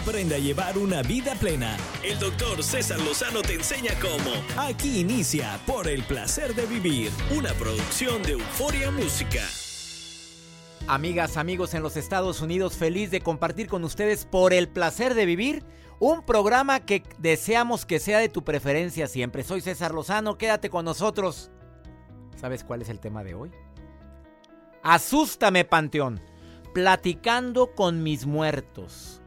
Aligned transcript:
Aprende 0.00 0.36
a 0.36 0.38
llevar 0.38 0.78
una 0.78 1.02
vida 1.02 1.34
plena. 1.34 1.76
El 2.04 2.18
doctor 2.20 2.62
César 2.62 3.00
Lozano 3.00 3.42
te 3.42 3.54
enseña 3.54 3.90
cómo. 4.00 4.30
Aquí 4.56 5.00
inicia 5.00 5.58
Por 5.66 5.88
el 5.88 6.04
placer 6.04 6.54
de 6.54 6.66
vivir, 6.66 7.10
una 7.36 7.52
producción 7.54 8.22
de 8.22 8.32
Euforia 8.32 8.92
Música. 8.92 9.42
Amigas, 10.86 11.36
amigos 11.36 11.74
en 11.74 11.82
los 11.82 11.96
Estados 11.96 12.40
Unidos, 12.40 12.76
feliz 12.76 13.10
de 13.10 13.20
compartir 13.20 13.66
con 13.66 13.82
ustedes 13.82 14.24
Por 14.24 14.52
el 14.52 14.68
placer 14.68 15.14
de 15.14 15.26
vivir, 15.26 15.64
un 15.98 16.22
programa 16.22 16.78
que 16.80 17.02
deseamos 17.18 17.84
que 17.84 17.98
sea 17.98 18.18
de 18.20 18.28
tu 18.28 18.44
preferencia 18.44 19.08
siempre. 19.08 19.42
Soy 19.42 19.62
César 19.62 19.92
Lozano, 19.92 20.38
quédate 20.38 20.70
con 20.70 20.84
nosotros. 20.84 21.50
¿Sabes 22.36 22.62
cuál 22.62 22.82
es 22.82 22.88
el 22.88 23.00
tema 23.00 23.24
de 23.24 23.34
hoy? 23.34 23.50
Asústame, 24.84 25.64
Panteón, 25.64 26.20
platicando 26.72 27.74
con 27.74 28.04
mis 28.04 28.26
muertos. 28.26 29.17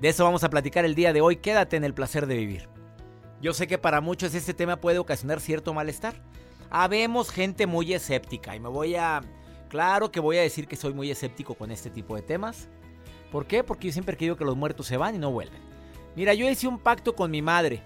De 0.00 0.08
eso 0.08 0.22
vamos 0.22 0.44
a 0.44 0.50
platicar 0.50 0.84
el 0.84 0.94
día 0.94 1.12
de 1.12 1.20
hoy. 1.20 1.36
Quédate 1.36 1.76
en 1.76 1.82
el 1.82 1.92
placer 1.92 2.26
de 2.26 2.36
vivir. 2.36 2.68
Yo 3.40 3.52
sé 3.52 3.66
que 3.66 3.78
para 3.78 4.00
muchos 4.00 4.34
este 4.34 4.54
tema 4.54 4.76
puede 4.76 4.98
ocasionar 4.98 5.40
cierto 5.40 5.74
malestar. 5.74 6.14
Habemos 6.70 7.30
gente 7.30 7.66
muy 7.66 7.92
escéptica 7.92 8.54
y 8.54 8.60
me 8.60 8.68
voy 8.68 8.94
a... 8.94 9.22
Claro 9.68 10.10
que 10.10 10.20
voy 10.20 10.38
a 10.38 10.42
decir 10.42 10.68
que 10.68 10.76
soy 10.76 10.94
muy 10.94 11.10
escéptico 11.10 11.54
con 11.54 11.70
este 11.70 11.90
tipo 11.90 12.14
de 12.14 12.22
temas. 12.22 12.68
¿Por 13.32 13.46
qué? 13.46 13.64
Porque 13.64 13.88
yo 13.88 13.92
siempre 13.92 14.14
he 14.14 14.16
querido 14.16 14.36
que 14.36 14.44
los 14.44 14.56
muertos 14.56 14.86
se 14.86 14.96
van 14.96 15.16
y 15.16 15.18
no 15.18 15.32
vuelven. 15.32 15.60
Mira, 16.14 16.32
yo 16.32 16.48
hice 16.48 16.68
un 16.68 16.78
pacto 16.78 17.14
con 17.14 17.30
mi 17.30 17.42
madre. 17.42 17.82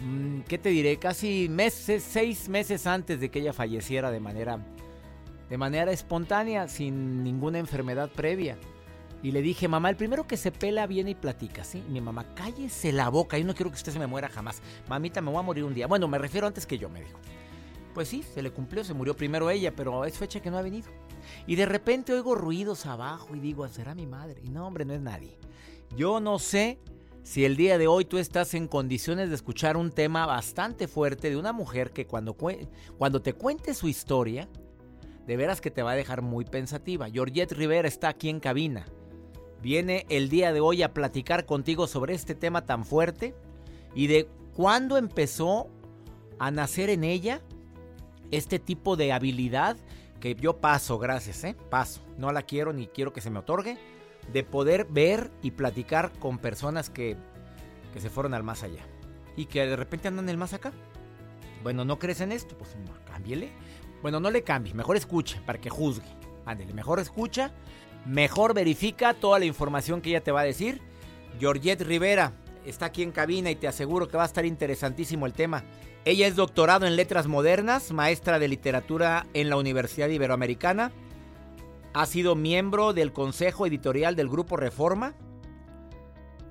Mm, 0.00 0.40
¿Qué 0.40 0.58
te 0.58 0.68
diré? 0.68 0.98
Casi 0.98 1.48
meses, 1.48 2.02
seis 2.02 2.48
meses 2.48 2.86
antes 2.86 3.20
de 3.20 3.30
que 3.30 3.38
ella 3.38 3.52
falleciera 3.52 4.10
de 4.10 4.20
manera, 4.20 4.58
de 5.48 5.58
manera 5.58 5.92
espontánea, 5.92 6.68
sin 6.68 7.22
ninguna 7.22 7.58
enfermedad 7.58 8.10
previa. 8.10 8.58
Y 9.24 9.32
le 9.32 9.40
dije, 9.40 9.68
mamá, 9.68 9.88
el 9.88 9.96
primero 9.96 10.26
que 10.26 10.36
se 10.36 10.52
pela 10.52 10.86
viene 10.86 11.12
y 11.12 11.14
platica, 11.14 11.64
¿sí? 11.64 11.82
Y 11.88 11.90
mi 11.90 12.02
mamá, 12.02 12.34
cállese 12.34 12.92
la 12.92 13.08
boca, 13.08 13.38
yo 13.38 13.46
no 13.46 13.54
quiero 13.54 13.70
que 13.70 13.76
usted 13.76 13.90
se 13.90 13.98
me 13.98 14.06
muera 14.06 14.28
jamás. 14.28 14.60
Mamita, 14.86 15.22
me 15.22 15.30
voy 15.30 15.38
a 15.38 15.42
morir 15.42 15.64
un 15.64 15.72
día. 15.72 15.86
Bueno, 15.86 16.06
me 16.08 16.18
refiero 16.18 16.46
antes 16.46 16.66
que 16.66 16.76
yo, 16.76 16.90
me 16.90 17.00
dijo. 17.00 17.18
Pues 17.94 18.06
sí, 18.06 18.22
se 18.22 18.42
le 18.42 18.50
cumplió, 18.50 18.84
se 18.84 18.92
murió 18.92 19.16
primero 19.16 19.48
ella, 19.48 19.74
pero 19.74 20.04
es 20.04 20.18
fecha 20.18 20.40
que 20.40 20.50
no 20.50 20.58
ha 20.58 20.62
venido. 20.62 20.88
Y 21.46 21.54
de 21.54 21.64
repente 21.64 22.12
oigo 22.12 22.34
ruidos 22.34 22.84
abajo 22.84 23.34
y 23.34 23.40
digo, 23.40 23.66
¿será 23.68 23.94
mi 23.94 24.06
madre? 24.06 24.42
Y 24.44 24.50
no, 24.50 24.66
hombre, 24.66 24.84
no 24.84 24.92
es 24.92 25.00
nadie. 25.00 25.38
Yo 25.96 26.20
no 26.20 26.38
sé 26.38 26.78
si 27.22 27.46
el 27.46 27.56
día 27.56 27.78
de 27.78 27.86
hoy 27.86 28.04
tú 28.04 28.18
estás 28.18 28.52
en 28.52 28.68
condiciones 28.68 29.30
de 29.30 29.36
escuchar 29.36 29.78
un 29.78 29.90
tema 29.90 30.26
bastante 30.26 30.86
fuerte 30.86 31.30
de 31.30 31.38
una 31.38 31.54
mujer 31.54 31.92
que 31.92 32.06
cuando, 32.06 32.36
cuando 32.98 33.22
te 33.22 33.32
cuente 33.32 33.72
su 33.72 33.88
historia, 33.88 34.50
de 35.26 35.36
veras 35.38 35.62
que 35.62 35.70
te 35.70 35.82
va 35.82 35.92
a 35.92 35.96
dejar 35.96 36.20
muy 36.20 36.44
pensativa. 36.44 37.08
Georgette 37.08 37.52
Rivera 37.52 37.88
está 37.88 38.10
aquí 38.10 38.28
en 38.28 38.38
cabina 38.38 38.84
viene 39.64 40.04
el 40.10 40.28
día 40.28 40.52
de 40.52 40.60
hoy 40.60 40.82
a 40.82 40.92
platicar 40.92 41.46
contigo 41.46 41.86
sobre 41.86 42.12
este 42.12 42.34
tema 42.34 42.66
tan 42.66 42.84
fuerte 42.84 43.34
y 43.94 44.08
de 44.08 44.28
cuándo 44.54 44.98
empezó 44.98 45.68
a 46.38 46.50
nacer 46.50 46.90
en 46.90 47.02
ella 47.02 47.40
este 48.30 48.58
tipo 48.58 48.96
de 48.96 49.10
habilidad 49.10 49.78
que 50.20 50.34
yo 50.34 50.58
paso, 50.58 50.98
gracias, 50.98 51.44
¿eh? 51.44 51.56
Paso. 51.70 52.02
No 52.18 52.30
la 52.30 52.42
quiero 52.42 52.74
ni 52.74 52.88
quiero 52.88 53.14
que 53.14 53.22
se 53.22 53.30
me 53.30 53.38
otorgue. 53.38 53.78
De 54.34 54.42
poder 54.44 54.86
ver 54.90 55.30
y 55.40 55.52
platicar 55.52 56.12
con 56.18 56.38
personas 56.38 56.90
que, 56.90 57.16
que 57.94 58.00
se 58.00 58.10
fueron 58.10 58.34
al 58.34 58.42
más 58.42 58.62
allá. 58.62 58.84
Y 59.34 59.46
que 59.46 59.66
de 59.66 59.76
repente 59.76 60.08
andan 60.08 60.28
el 60.28 60.36
más 60.36 60.52
acá. 60.52 60.72
Bueno, 61.62 61.86
¿no 61.86 61.98
crees 61.98 62.20
en 62.20 62.32
esto? 62.32 62.56
Pues 62.58 62.76
cámbiele. 63.06 63.50
Bueno, 64.02 64.20
no 64.20 64.30
le 64.30 64.42
cambie. 64.42 64.74
Mejor 64.74 64.96
escuche 64.96 65.40
para 65.46 65.58
que 65.58 65.70
juzgue. 65.70 66.08
Ándele, 66.44 66.74
mejor 66.74 67.00
escucha 67.00 67.52
mejor 68.06 68.54
verifica 68.54 69.14
toda 69.14 69.38
la 69.38 69.44
información 69.44 70.00
que 70.00 70.10
ella 70.10 70.22
te 70.22 70.32
va 70.32 70.40
a 70.40 70.44
decir. 70.44 70.80
Georgette 71.38 71.82
Rivera 71.82 72.32
está 72.64 72.86
aquí 72.86 73.02
en 73.02 73.12
cabina 73.12 73.50
y 73.50 73.56
te 73.56 73.68
aseguro 73.68 74.08
que 74.08 74.16
va 74.16 74.22
a 74.24 74.26
estar 74.26 74.44
interesantísimo 74.44 75.26
el 75.26 75.32
tema. 75.32 75.64
Ella 76.04 76.26
es 76.26 76.36
doctorado 76.36 76.86
en 76.86 76.96
letras 76.96 77.26
modernas, 77.26 77.90
maestra 77.92 78.38
de 78.38 78.48
literatura 78.48 79.26
en 79.32 79.48
la 79.48 79.56
Universidad 79.56 80.08
Iberoamericana. 80.08 80.92
Ha 81.94 82.06
sido 82.06 82.34
miembro 82.34 82.92
del 82.92 83.12
consejo 83.12 83.66
editorial 83.66 84.14
del 84.16 84.28
Grupo 84.28 84.56
Reforma. 84.56 85.14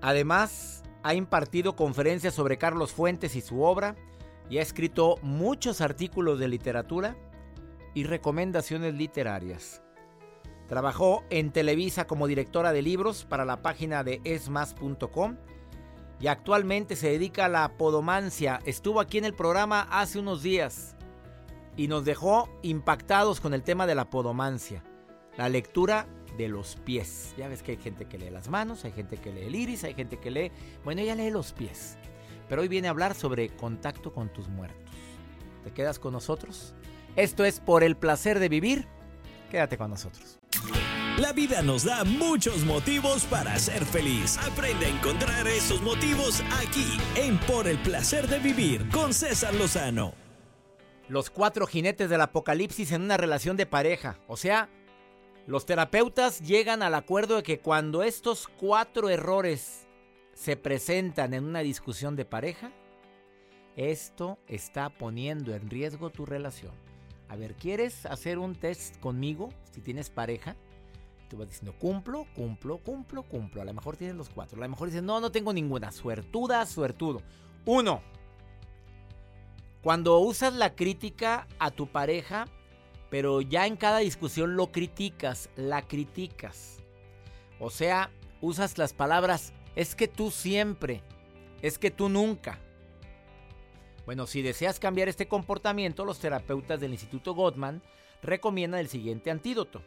Además, 0.02 0.84
ha 1.04 1.14
impartido 1.14 1.76
conferencias 1.76 2.34
sobre 2.34 2.58
Carlos 2.58 2.94
Fuentes 2.94 3.36
y 3.36 3.42
su 3.42 3.62
obra 3.62 3.96
y 4.50 4.58
ha 4.58 4.62
escrito 4.62 5.18
muchos 5.22 5.82
artículos 5.82 6.40
de 6.40 6.48
literatura 6.48 7.16
y 7.94 8.06
recomendaciones 8.06 8.96
literarias. 8.96 9.83
Trabajó 10.74 11.24
en 11.30 11.52
Televisa 11.52 12.08
como 12.08 12.26
directora 12.26 12.74
de 12.74 12.82
libros 12.82 13.26
para 13.26 13.46
la 13.46 13.62
página 13.62 14.04
de 14.04 14.22
esmas.com 14.24 15.38
y 16.20 16.26
actualmente 16.26 16.96
se 16.96 17.12
dedica 17.12 17.46
a 17.46 17.48
la 17.48 17.78
podomancia. 17.78 18.60
Estuvo 18.66 19.00
aquí 19.00 19.20
en 19.20 19.26
el 19.26 19.36
programa 19.36 19.88
hace 19.92 20.18
unos 20.18 20.42
días 20.42 20.96
y 21.78 21.88
nos 21.88 22.06
dejó 22.06 22.50
impactados 22.64 23.40
con 23.40 23.54
el 23.54 23.62
tema 23.62 23.86
de 23.86 23.94
la 23.94 24.10
podomancia, 24.10 24.84
la 25.38 25.48
lectura 25.48 26.08
de 26.40 26.48
los 26.48 26.76
pies. 26.78 27.36
Ya 27.38 27.50
ves 27.50 27.62
que 27.62 27.74
hay 27.74 27.78
gente 27.78 28.06
que 28.06 28.18
lee 28.18 28.32
las 28.32 28.50
manos, 28.50 28.84
hay 28.84 28.94
gente 28.94 29.18
que 29.18 29.32
lee 29.32 29.44
el 29.44 29.54
iris, 29.54 29.84
hay 29.84 29.94
gente 29.94 30.18
que 30.18 30.32
lee, 30.32 30.52
bueno, 30.84 31.02
ella 31.02 31.14
lee 31.14 31.30
los 31.30 31.54
pies. 31.54 32.00
Pero 32.50 32.64
hoy 32.64 32.68
viene 32.68 32.88
a 32.88 32.92
hablar 32.92 33.14
sobre 33.14 33.50
contacto 33.50 34.12
con 34.12 34.34
tus 34.34 34.48
muertos. 34.48 34.96
¿Te 35.64 35.72
quedas 35.72 36.00
con 36.00 36.14
nosotros? 36.14 36.74
Esto 37.16 37.46
es 37.46 37.60
por 37.60 37.84
el 37.84 37.96
placer 37.96 38.40
de 38.40 38.50
vivir. 38.50 38.88
Quédate 39.52 39.78
con 39.78 39.92
nosotros. 39.92 40.40
La 41.20 41.32
vida 41.32 41.62
nos 41.62 41.84
da 41.84 42.04
muchos 42.04 42.66
motivos 42.66 43.26
para 43.26 43.60
ser 43.60 43.86
feliz. 43.86 44.40
Aprende 44.40 44.88
a 44.88 44.90
encontrar 44.90 45.48
esos 45.48 45.80
motivos 45.84 46.42
aquí 46.60 46.98
en 47.16 47.38
Por 47.42 47.68
el 47.68 47.78
placer 47.78 48.28
de 48.28 48.40
vivir 48.40 48.90
con 48.90 49.14
César 49.14 49.54
Lozano. 49.54 50.16
Los 51.08 51.30
cuatro 51.30 51.68
jinetes 51.68 52.10
del 52.10 52.22
apocalipsis 52.22 52.92
en 52.92 53.04
una 53.04 53.18
relación 53.18 53.58
de 53.58 53.68
pareja. 53.68 54.18
O 54.28 54.38
sea, 54.38 54.70
los 55.46 55.68
terapeutas 55.68 56.42
llegan 56.42 56.82
al 56.82 56.96
acuerdo 56.96 57.36
de 57.36 57.44
que 57.44 57.60
cuando 57.60 58.02
estos 58.02 58.48
cuatro 58.48 59.08
errores 59.10 59.86
se 60.34 60.58
presentan 60.58 61.36
en 61.36 61.44
una 61.44 61.60
discusión 61.60 62.16
de 62.16 62.26
pareja, 62.26 62.72
esto 63.76 64.40
está 64.48 64.90
poniendo 64.90 65.54
en 65.54 65.70
riesgo 65.70 66.10
tu 66.10 66.26
relación. 66.26 66.72
A 67.30 67.36
ver, 67.36 67.54
¿quieres 67.54 68.08
hacer 68.08 68.40
un 68.40 68.56
test 68.56 69.00
conmigo 69.00 69.50
si 69.72 69.82
tienes 69.82 70.10
pareja? 70.10 70.56
Tú 71.34 71.40
vas 71.40 71.50
diciendo, 71.50 71.74
cumplo, 71.80 72.28
cumplo, 72.36 72.78
cumplo, 72.78 73.24
cumplo. 73.24 73.64
A 73.64 73.66
lo 73.66 73.74
mejor 73.74 73.98
tienes 73.98 74.16
los 74.16 74.30
cuatro. 74.30 74.60
A 74.60 74.66
lo 74.66 74.70
mejor 74.70 74.90
dices, 74.90 75.02
no, 75.02 75.20
no 75.20 75.32
tengo 75.32 75.52
ninguna. 75.52 75.92
Suertuda, 75.92 76.64
suertudo. 76.68 77.24
Uno. 77.66 78.04
Cuando 79.82 80.20
usas 80.20 80.54
la 80.54 80.76
crítica 80.76 81.48
a 81.58 81.72
tu 81.72 81.88
pareja, 81.88 82.46
pero 83.10 83.42
ya 83.42 83.66
en 83.66 83.78
cada 83.78 83.98
discusión 83.98 84.56
lo 84.56 84.72
criticas, 84.72 85.50
la 85.56 85.82
criticas. 85.82 86.78
O 87.60 87.72
sea, 87.72 88.12
usas 88.40 88.78
las 88.78 88.94
palabras, 88.94 89.54
es 89.76 89.96
que 89.96 90.08
tú 90.08 90.30
siempre, 90.30 91.02
es 91.64 91.80
que 91.80 91.90
tú 91.90 92.10
nunca. 92.10 92.60
Bueno, 94.06 94.28
si 94.28 94.44
deseas 94.44 94.80
cambiar 94.80 95.10
este 95.10 95.28
comportamiento, 95.28 96.06
los 96.06 96.20
terapeutas 96.20 96.80
del 96.80 96.92
Instituto 96.92 97.34
Gottman 97.34 97.82
recomiendan 98.22 98.82
el 98.82 98.88
siguiente 98.88 99.32
antídoto. 99.32 99.82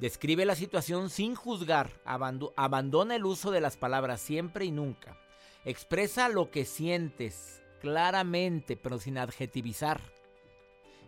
Describe 0.00 0.46
la 0.46 0.54
situación 0.54 1.10
sin 1.10 1.34
juzgar, 1.34 1.90
abandona 2.06 3.16
el 3.16 3.26
uso 3.26 3.50
de 3.50 3.60
las 3.60 3.76
palabras 3.76 4.22
siempre 4.22 4.64
y 4.64 4.70
nunca. 4.70 5.18
Expresa 5.66 6.30
lo 6.30 6.50
que 6.50 6.64
sientes 6.64 7.62
claramente, 7.82 8.78
pero 8.78 8.98
sin 8.98 9.18
adjetivizar. 9.18 10.00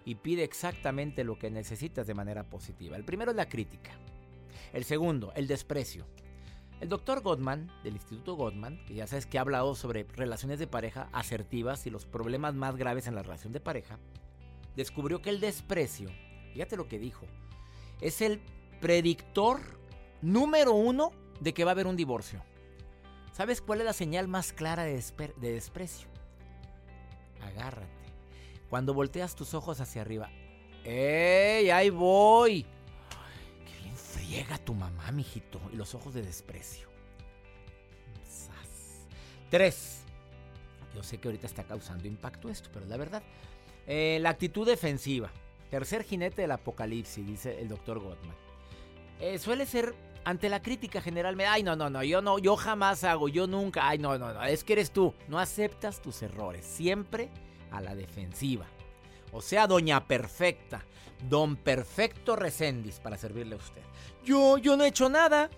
Y 0.04 0.16
pide 0.16 0.44
exactamente 0.44 1.25
lo 1.25 1.38
que 1.38 1.50
necesitas 1.50 2.06
de 2.06 2.12
manera 2.12 2.50
positiva. 2.50 2.98
El 2.98 3.04
primero 3.04 3.30
es 3.30 3.36
la 3.36 3.48
crítica. 3.48 3.92
El 4.75 4.84
segundo, 4.84 5.32
el 5.36 5.47
desprecio. 5.47 6.06
El 6.80 6.91
doctor 6.91 7.22
Gottman, 7.22 7.70
del 7.84 7.94
Instituto 7.94 8.34
Gottman, 8.34 8.84
que 8.84 8.92
ya 8.92 9.06
sabes 9.06 9.24
que 9.24 9.39
ha 9.39 9.42
hablado 9.42 9.74
sobre 9.74 10.04
relaciones 10.04 10.59
de 10.59 10.66
pareja 10.66 11.09
asertivas 11.12 11.86
y 11.86 11.91
los 11.91 12.04
problemas 12.04 12.54
más 12.54 12.77
graves 12.77 13.06
en 13.06 13.15
la 13.15 13.22
relación 13.22 13.54
de 13.54 13.60
pareja, 13.60 13.98
descubrió 14.77 15.22
que 15.22 15.30
el 15.30 15.41
desprecio, 15.41 16.10
fíjate 16.53 16.77
lo 16.77 16.89
que 16.89 16.98
dijo, 16.98 17.24
es 18.03 18.21
el 18.21 18.42
predictor 18.82 19.60
número 20.20 20.74
uno 20.74 21.12
de 21.40 21.54
que 21.54 21.64
va 21.64 21.70
a 21.70 21.72
haber 21.72 21.86
un 21.86 21.96
divorcio. 21.96 22.42
¿Sabes 23.32 23.62
cuál 23.62 23.80
es 23.80 23.86
la 23.86 23.92
señal 23.94 24.28
más 24.28 24.52
clara 24.52 24.82
de, 24.82 25.02
de 25.40 25.52
desprecio? 25.52 26.08
Agárrate. 27.40 27.88
Cuando 28.68 28.92
volteas 28.92 29.34
tus 29.34 29.54
ojos 29.54 29.80
hacia 29.80 30.02
arriba. 30.02 30.28
¡Ey! 30.84 31.70
¡Ahí 31.70 31.88
voy! 31.88 32.66
Llega 34.28 34.56
tu 34.56 34.72
mamá, 34.72 35.12
mijito, 35.12 35.60
y 35.72 35.76
los 35.76 35.94
ojos 35.94 36.14
de 36.14 36.22
desprecio. 36.22 36.88
Tres. 39.50 40.04
Yo 40.94 41.02
sé 41.02 41.18
que 41.18 41.28
ahorita 41.28 41.46
está 41.46 41.64
causando 41.64 42.08
impacto 42.08 42.48
esto, 42.48 42.70
pero 42.72 42.86
la 42.86 42.96
verdad. 42.96 43.22
Eh, 43.86 44.18
la 44.22 44.30
actitud 44.30 44.66
defensiva. 44.66 45.30
Tercer 45.70 46.02
jinete 46.04 46.40
del 46.42 46.52
apocalipsis, 46.52 47.26
dice 47.26 47.60
el 47.60 47.68
doctor 47.68 47.98
Gottman. 48.00 48.34
Eh, 49.22 49.39
suele 49.39 49.66
ser 49.66 49.95
ante 50.24 50.48
la 50.48 50.60
crítica 50.60 51.01
general 51.01 51.36
me, 51.36 51.47
ay, 51.47 51.63
no, 51.63 51.77
no, 51.77 51.89
no, 51.89 52.03
yo 52.03 52.21
no, 52.21 52.41
yo 52.41 52.57
jamás 52.57 53.04
hago, 53.04 53.28
yo 53.28 53.47
nunca, 53.47 53.89
ay, 53.89 53.97
no, 53.97 54.19
no, 54.19 54.34
no, 54.34 54.42
es 54.42 54.65
que 54.65 54.72
eres 54.72 54.91
tú, 54.91 55.15
no 55.28 55.39
aceptas 55.39 56.03
tus 56.03 56.22
errores, 56.22 56.66
siempre 56.66 57.30
a 57.71 57.80
la 57.80 57.95
defensiva. 57.95 58.66
O 59.30 59.41
sea, 59.41 59.69
doña 59.69 60.09
perfecta, 60.09 60.84
don 61.28 61.54
perfecto 61.54 62.34
Recendis 62.34 62.98
para 62.98 63.16
servirle 63.16 63.54
a 63.54 63.59
usted. 63.59 63.83
Yo, 64.24 64.59
yo 64.59 64.77
no 64.77 64.83
he 64.83 64.89
hecho 64.89 65.09
nada. 65.09 65.51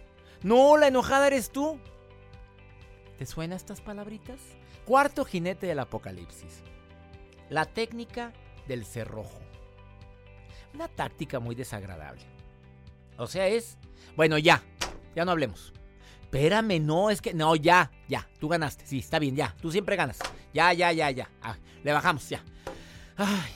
No, 0.43 0.77
la 0.77 0.89
enojada 0.89 1.29
eres 1.29 1.51
tú. 1.51 1.81
¿Te 3.17 3.25
suenan 3.25 3.57
estas 3.57 3.81
palabritas? 3.81 4.41
Cuarto 4.85 5.25
jinete 5.25 5.67
del 5.67 5.79
apocalipsis. 5.79 6.63
La 7.49 7.65
técnica 7.65 8.35
del 8.69 8.85
cerrojo. 8.85 9.41
Una 10.75 10.87
táctica 10.87 11.41
muy 11.41 11.55
desagradable. 11.55 12.34
O 13.17 13.27
sea, 13.27 13.47
es, 13.49 13.79
bueno, 14.17 14.39
ya, 14.39 14.63
ya 15.15 15.25
no 15.25 15.33
hablemos. 15.33 15.73
Espérame, 16.23 16.81
no, 16.81 17.11
es 17.11 17.23
que, 17.23 17.33
no, 17.33 17.55
ya, 17.55 17.93
ya, 18.09 18.29
tú 18.41 18.49
ganaste, 18.49 18.87
sí, 18.87 18.99
está 18.99 19.19
bien, 19.19 19.37
ya, 19.37 19.55
tú 19.61 19.71
siempre 19.71 19.95
ganas. 19.97 20.19
Ya, 20.53 20.73
ya, 20.73 20.93
ya, 20.93 21.11
ya, 21.11 21.31
ah, 21.43 21.57
le 21.83 21.93
bajamos, 21.93 22.29
ya. 22.29 22.43
Ay, 23.17 23.53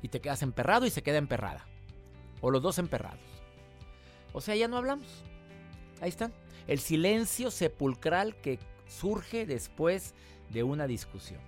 y 0.00 0.08
te 0.08 0.20
quedas 0.20 0.42
emperrado 0.42 0.86
y 0.86 0.90
se 0.90 1.02
queda 1.02 1.18
emperrada. 1.18 1.66
O 2.40 2.50
los 2.50 2.62
dos 2.62 2.78
emperrados. 2.78 3.20
O 4.32 4.40
sea, 4.40 4.56
ya 4.56 4.68
no 4.68 4.76
hablamos. 4.76 5.06
Ahí 6.00 6.08
están. 6.08 6.32
El 6.66 6.80
silencio 6.80 7.50
sepulcral 7.50 8.34
que 8.36 8.58
surge 8.86 9.46
después 9.46 10.14
de 10.50 10.62
una 10.62 10.86
discusión. 10.86 11.40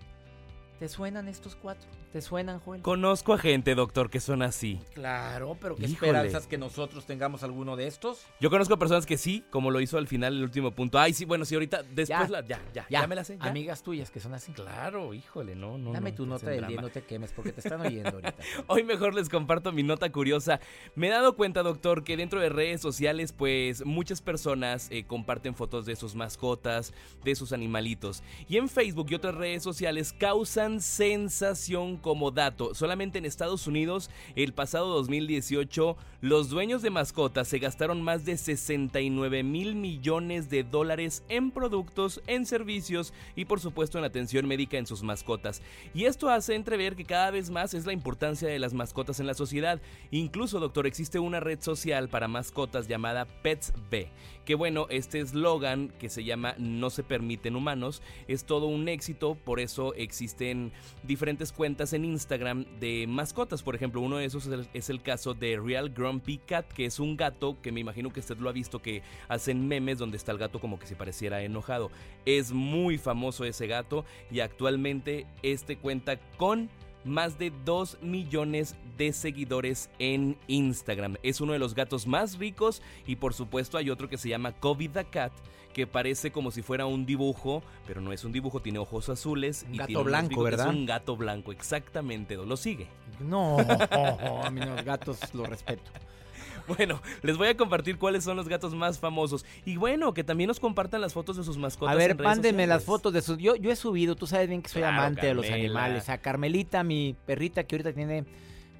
¿Te 0.78 0.88
suenan 0.88 1.28
estos 1.28 1.56
cuatro? 1.56 1.88
¿Te 2.14 2.20
suenan, 2.22 2.60
Joel? 2.60 2.80
Conozco 2.80 3.32
a 3.32 3.38
gente, 3.38 3.74
doctor, 3.74 4.08
que 4.08 4.20
son 4.20 4.42
así. 4.42 4.78
Claro, 4.94 5.56
pero 5.60 5.74
¿qué 5.74 5.86
Híjole. 5.86 6.10
esperanzas 6.12 6.46
que 6.46 6.56
nosotros 6.56 7.06
tengamos 7.06 7.42
alguno 7.42 7.74
de 7.74 7.88
estos? 7.88 8.24
Yo 8.38 8.50
conozco 8.50 8.78
personas 8.78 9.04
que 9.04 9.18
sí, 9.18 9.42
como 9.50 9.72
lo 9.72 9.80
hizo 9.80 9.98
al 9.98 10.06
final 10.06 10.36
el 10.36 10.44
último 10.44 10.70
punto. 10.70 11.00
Ay, 11.00 11.12
sí, 11.12 11.24
bueno, 11.24 11.44
sí, 11.44 11.56
ahorita, 11.56 11.82
después 11.82 12.06
Ya. 12.06 12.28
la. 12.28 12.40
Ya, 12.46 12.60
ya, 12.72 12.86
Ya, 12.88 13.00
ya, 13.00 13.06
me 13.08 13.16
la 13.16 13.24
sé. 13.24 13.36
ya. 13.36 13.50
Amigas 13.50 13.82
tuyas 13.82 14.12
que 14.12 14.20
son 14.20 14.32
así. 14.32 14.52
Claro, 14.52 15.12
híjole, 15.12 15.56
no, 15.56 15.76
no. 15.76 15.90
Dame 15.92 16.10
no, 16.12 16.16
tu 16.16 16.24
nota 16.24 16.48
del 16.50 16.64
día, 16.68 16.80
no 16.80 16.88
te 16.88 17.02
quemes 17.02 17.32
porque 17.32 17.50
te 17.50 17.62
están 17.62 17.80
oyendo 17.80 18.10
ahorita. 18.10 18.36
Hoy 18.68 18.84
mejor 18.84 19.12
les 19.12 19.28
comparto 19.28 19.72
mi 19.72 19.82
nota 19.82 20.12
curiosa. 20.12 20.60
Me 20.94 21.08
he 21.08 21.10
dado 21.10 21.34
cuenta, 21.34 21.64
doctor, 21.64 22.04
que 22.04 22.16
dentro 22.16 22.38
de 22.38 22.48
redes 22.48 22.80
sociales, 22.80 23.32
pues 23.32 23.84
muchas 23.84 24.22
personas 24.22 24.86
eh, 24.92 25.02
comparten 25.02 25.56
fotos 25.56 25.84
de 25.84 25.96
sus 25.96 26.14
mascotas, 26.14 26.94
de 27.24 27.34
sus 27.34 27.52
animalitos. 27.52 28.22
Y 28.46 28.58
en 28.58 28.68
Facebook 28.68 29.08
y 29.10 29.16
otras 29.16 29.34
redes 29.34 29.64
sociales 29.64 30.12
causan 30.12 30.80
sensación 30.80 32.03
como 32.04 32.30
dato. 32.30 32.74
Solamente 32.74 33.16
en 33.16 33.24
Estados 33.24 33.66
Unidos, 33.66 34.10
el 34.36 34.52
pasado 34.52 34.88
2018, 34.88 35.96
los 36.20 36.50
dueños 36.50 36.82
de 36.82 36.90
mascotas 36.90 37.48
se 37.48 37.58
gastaron 37.58 38.02
más 38.02 38.26
de 38.26 38.36
69 38.36 39.42
mil 39.42 39.74
millones 39.74 40.50
de 40.50 40.64
dólares 40.64 41.24
en 41.30 41.50
productos, 41.50 42.20
en 42.26 42.44
servicios 42.44 43.14
y 43.36 43.46
por 43.46 43.58
supuesto 43.58 43.98
en 43.98 44.04
atención 44.04 44.46
médica 44.46 44.76
en 44.76 44.86
sus 44.86 45.02
mascotas. 45.02 45.62
Y 45.94 46.04
esto 46.04 46.28
hace 46.28 46.54
entrever 46.54 46.94
que 46.94 47.06
cada 47.06 47.30
vez 47.30 47.48
más 47.48 47.72
es 47.72 47.86
la 47.86 47.94
importancia 47.94 48.48
de 48.48 48.58
las 48.58 48.74
mascotas 48.74 49.18
en 49.18 49.26
la 49.26 49.32
sociedad. 49.32 49.80
Incluso, 50.10 50.60
doctor, 50.60 50.86
existe 50.86 51.18
una 51.18 51.40
red 51.40 51.62
social 51.62 52.10
para 52.10 52.28
mascotas 52.28 52.86
llamada 52.86 53.24
PetsB. 53.24 54.08
Que 54.44 54.54
bueno, 54.54 54.88
este 54.90 55.20
eslogan 55.20 55.88
que 55.98 56.10
se 56.10 56.22
llama 56.22 56.54
No 56.58 56.90
se 56.90 57.02
permiten 57.02 57.56
humanos 57.56 58.02
es 58.28 58.44
todo 58.44 58.66
un 58.66 58.88
éxito, 58.90 59.38
por 59.42 59.58
eso 59.58 59.94
existen 59.94 60.70
diferentes 61.02 61.50
cuentas 61.50 61.93
en 61.94 62.04
Instagram 62.04 62.66
de 62.78 63.06
mascotas. 63.08 63.62
Por 63.62 63.74
ejemplo, 63.74 64.00
uno 64.00 64.18
de 64.18 64.26
esos 64.26 64.48
es 64.74 64.90
el, 64.90 65.02
caso 65.02 65.34
de 65.34 65.58
Real 65.58 65.90
Grumpy 65.90 66.38
Cat, 66.38 66.66
que 66.72 66.86
es 66.86 67.00
un 67.00 67.16
gato 67.16 67.56
que 67.62 67.72
me 67.72 67.80
imagino 67.80 68.12
que 68.12 68.20
usted 68.20 68.36
lo 68.38 68.48
ha 68.48 68.52
visto 68.52 68.80
que 68.80 69.02
hacen 69.28 69.66
memes 69.66 69.98
donde 69.98 70.16
está 70.16 70.32
el 70.32 70.38
gato 70.38 70.60
como 70.60 70.78
que 70.78 70.86
si 70.86 70.94
pareciera 70.94 71.42
enojado. 71.42 71.90
Es 72.26 72.52
muy 72.52 72.98
famoso 72.98 73.44
ese 73.44 73.66
gato 73.66 74.04
y 74.30 74.40
actualmente 74.40 75.26
este 75.42 75.76
cuenta 75.76 76.18
con 76.36 76.68
más 77.04 77.38
de 77.38 77.52
2 77.64 77.98
millones 78.02 78.76
de 78.96 79.12
seguidores 79.12 79.90
en 79.98 80.36
Instagram. 80.46 81.16
Es 81.22 81.40
uno 81.40 81.52
de 81.52 81.58
los 81.58 81.74
gatos 81.74 82.06
más 82.06 82.38
ricos 82.38 82.82
y 83.06 83.16
por 83.16 83.34
supuesto 83.34 83.78
hay 83.78 83.90
otro 83.90 84.08
que 84.08 84.18
se 84.18 84.28
llama 84.28 84.52
Kobe 84.52 84.88
the 84.88 85.04
Cat 85.04 85.32
que 85.74 85.86
parece 85.86 86.30
como 86.30 86.50
si 86.52 86.62
fuera 86.62 86.86
un 86.86 87.04
dibujo, 87.04 87.62
pero 87.86 88.00
no 88.00 88.12
es 88.12 88.24
un 88.24 88.32
dibujo, 88.32 88.60
tiene 88.60 88.78
ojos 88.78 89.08
azules 89.08 89.64
Un 89.68 89.74
y 89.74 89.78
gato 89.78 89.86
tiene 89.88 90.02
blanco, 90.04 90.28
bigotes. 90.28 90.50
¿verdad? 90.52 90.68
Es 90.68 90.74
un 90.74 90.86
gato 90.86 91.16
blanco, 91.16 91.52
exactamente, 91.52 92.36
lo 92.36 92.56
sigue. 92.56 92.86
No, 93.20 93.58
a 94.44 94.50
mí 94.50 94.60
los 94.60 94.82
gatos 94.84 95.18
los 95.34 95.48
respeto. 95.48 95.90
Bueno, 96.68 97.00
les 97.22 97.36
voy 97.36 97.48
a 97.48 97.56
compartir 97.56 97.98
cuáles 97.98 98.24
son 98.24 98.36
los 98.36 98.48
gatos 98.48 98.74
más 98.74 98.98
famosos 98.98 99.44
y 99.64 99.76
bueno, 99.76 100.14
que 100.14 100.24
también 100.24 100.48
nos 100.48 100.60
compartan 100.60 101.00
las 101.00 101.12
fotos 101.12 101.36
de 101.36 101.44
sus 101.44 101.58
mascotas 101.58 101.94
A 101.94 101.96
ver, 101.96 102.12
en 102.12 102.18
redes 102.18 102.30
mándenme 102.30 102.66
las 102.66 102.84
fotos 102.84 103.12
de 103.12 103.22
sus... 103.22 103.38
Yo, 103.38 103.56
yo 103.56 103.70
he 103.70 103.76
subido, 103.76 104.16
tú 104.16 104.26
sabes 104.26 104.48
bien 104.48 104.62
que 104.62 104.68
soy 104.68 104.82
Claro, 104.82 104.98
amante 104.98 105.26
de 105.26 105.34
los 105.34 105.48
animales. 105.50 106.08
A 106.08 106.18
Carmelita, 106.18 106.82
mi 106.84 107.16
perrita 107.26 107.64
que 107.64 107.76
ahorita 107.76 107.92
tiene 107.92 108.24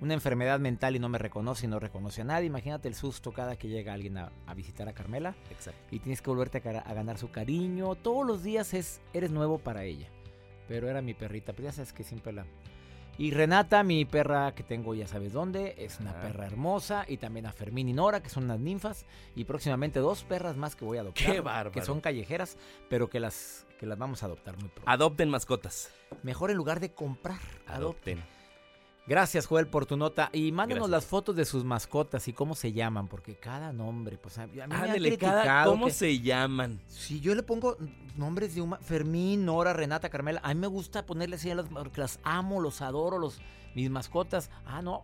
una 0.01 0.15
enfermedad 0.15 0.61
mental 0.61 0.97
y 0.97 0.99
no 0.99 1.09
me 1.09 1.19
reconoce 1.19 1.67
y 1.67 1.69
no 1.69 1.79
reconoce 1.79 2.23
a 2.23 2.25
nadie. 2.25 2.47
Imagínate 2.47 2.89
el 2.89 2.95
susto 2.95 3.33
cada 3.33 3.57
que 3.57 3.69
llega 3.69 3.93
alguien 3.93 4.19
a, 4.19 4.33
a 4.47 4.55
visitar 4.55 4.89
a 4.89 4.93
Carmela 4.93 5.35
Exacto. 5.51 5.81
y 5.91 5.99
tienes 6.01 6.21
que 6.21 6.31
volverte 6.31 6.59
a 6.59 6.95
ganar 6.95 7.19
su 7.19 7.31
cariño. 7.31 7.95
Todos 7.95 8.27
los 8.27 8.43
días 8.43 8.75
es, 8.75 9.01
eres 9.13 9.31
nuevo 9.31 9.59
para 9.59 9.85
ella. 9.85 10.09
Pero 10.69 10.89
era 10.89 11.03
mi 11.03 11.15
perrita, 11.15 11.53
pero 11.53 11.69
ya 11.69 11.73
sabes 11.73 11.93
que 11.93 12.05
siempre 12.05 12.33
la... 12.33 12.47
Y 13.17 13.31
Renata, 13.31 13.83
mi 13.85 14.05
perra 14.05 14.55
que 14.55 14.63
tengo 14.63 14.95
ya 14.95 15.07
sabes 15.07 15.33
dónde, 15.33 15.75
es 15.79 16.01
una 16.01 16.21
perra 16.21 16.47
hermosa. 16.47 17.05
Y 17.07 17.19
también 17.19 17.47
a 17.47 17.53
Fermín 17.53 17.89
y 17.89 17.93
Nora, 17.93 18.23
que 18.23 18.29
son 18.29 18.45
unas 18.45 18.59
ninfas. 18.59 19.07
Y 19.37 19.45
próximamente 19.45 20.01
dos 20.01 20.25
perras 20.25 20.57
más 20.57 20.75
que 20.75 20.85
voy 20.85 20.99
a 20.99 21.03
adoptar. 21.03 21.33
¡Qué 21.33 21.41
bárbaro! 21.41 21.73
Que 21.73 21.83
son 21.83 22.01
callejeras, 22.01 22.57
pero 22.89 23.09
que 23.09 23.21
las, 23.21 23.67
que 23.79 23.87
las 23.87 23.99
vamos 23.99 24.23
a 24.23 24.27
adoptar 24.27 24.57
muy 24.57 24.69
pronto. 24.69 24.91
Adopten 24.91 25.29
mascotas. 25.31 25.91
Mejor 26.23 26.51
en 26.51 26.57
lugar 26.57 26.81
de 26.81 26.93
comprar, 26.93 27.41
adopten. 27.67 28.19
Adopten. 28.19 28.34
Gracias, 29.07 29.47
Joel, 29.47 29.67
por 29.67 29.85
tu 29.85 29.97
nota. 29.97 30.31
Y 30.33 30.51
Gracias. 30.51 30.89
las 30.89 31.05
fotos 31.05 31.37
de 31.37 31.45
sus 31.45 31.63
mascotas 31.65 32.27
y 32.29 32.33
cómo 32.33 32.55
se 32.55 32.73
llaman, 32.73 33.07
porque 33.07 33.35
cada 33.37 33.73
nombre, 33.73 34.17
pues 34.17 34.39
a, 34.39 34.47
mí 34.47 34.53
me 34.57 34.63
han 34.75 34.93
criticado 34.95 35.71
¿cómo 35.71 35.87
que- 35.87 35.93
se 35.93 36.21
llaman? 36.21 36.81
Si 36.89 37.21
yo 37.21 37.35
le 37.35 37.43
pongo 37.43 37.77
nombres 38.17 38.55
de 38.55 38.63
uma, 38.63 38.79
Fermín, 38.79 39.45
Nora, 39.45 39.75
Renata, 39.75 40.09
Carmela, 40.09 40.41
a 40.43 40.55
mí 40.55 40.61
me 40.61 40.67
gusta 40.69 41.05
ponerle 41.05 41.37
así 41.37 41.51
a 41.51 41.55
las 41.55 41.67
porque 41.67 42.01
las 42.01 42.19
amo, 42.25 42.61
los 42.61 42.81
adoro, 42.81 43.19
los 43.19 43.41
mis 43.75 43.91
mascotas. 43.91 44.51
Ah, 44.65 44.81
no. 44.81 45.03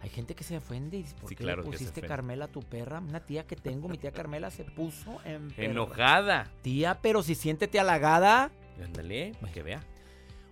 Hay 0.00 0.10
gente 0.10 0.34
que 0.36 0.44
se 0.44 0.56
ofende 0.56 0.98
y 0.98 1.02
dice, 1.02 1.16
¿por 1.20 1.28
Sí, 1.30 1.34
qué 1.34 1.42
claro 1.42 1.62
le 1.62 1.70
pusiste. 1.70 2.02
Carmela 2.02 2.44
a 2.44 2.48
tu 2.48 2.60
perra? 2.60 3.00
Una 3.00 3.20
tía 3.20 3.46
que 3.46 3.56
tengo, 3.56 3.88
mi 3.88 3.98
tía 3.98 4.12
Carmela 4.12 4.50
se 4.50 4.62
puso 4.64 5.18
en 5.24 5.52
Enojada. 5.56 6.52
Tía, 6.62 6.98
pero 7.00 7.22
si 7.22 7.34
siéntete 7.34 7.80
halagada. 7.80 8.52
Ándale, 8.84 9.32
para 9.40 9.52
que 9.52 9.62
vea. 9.62 9.80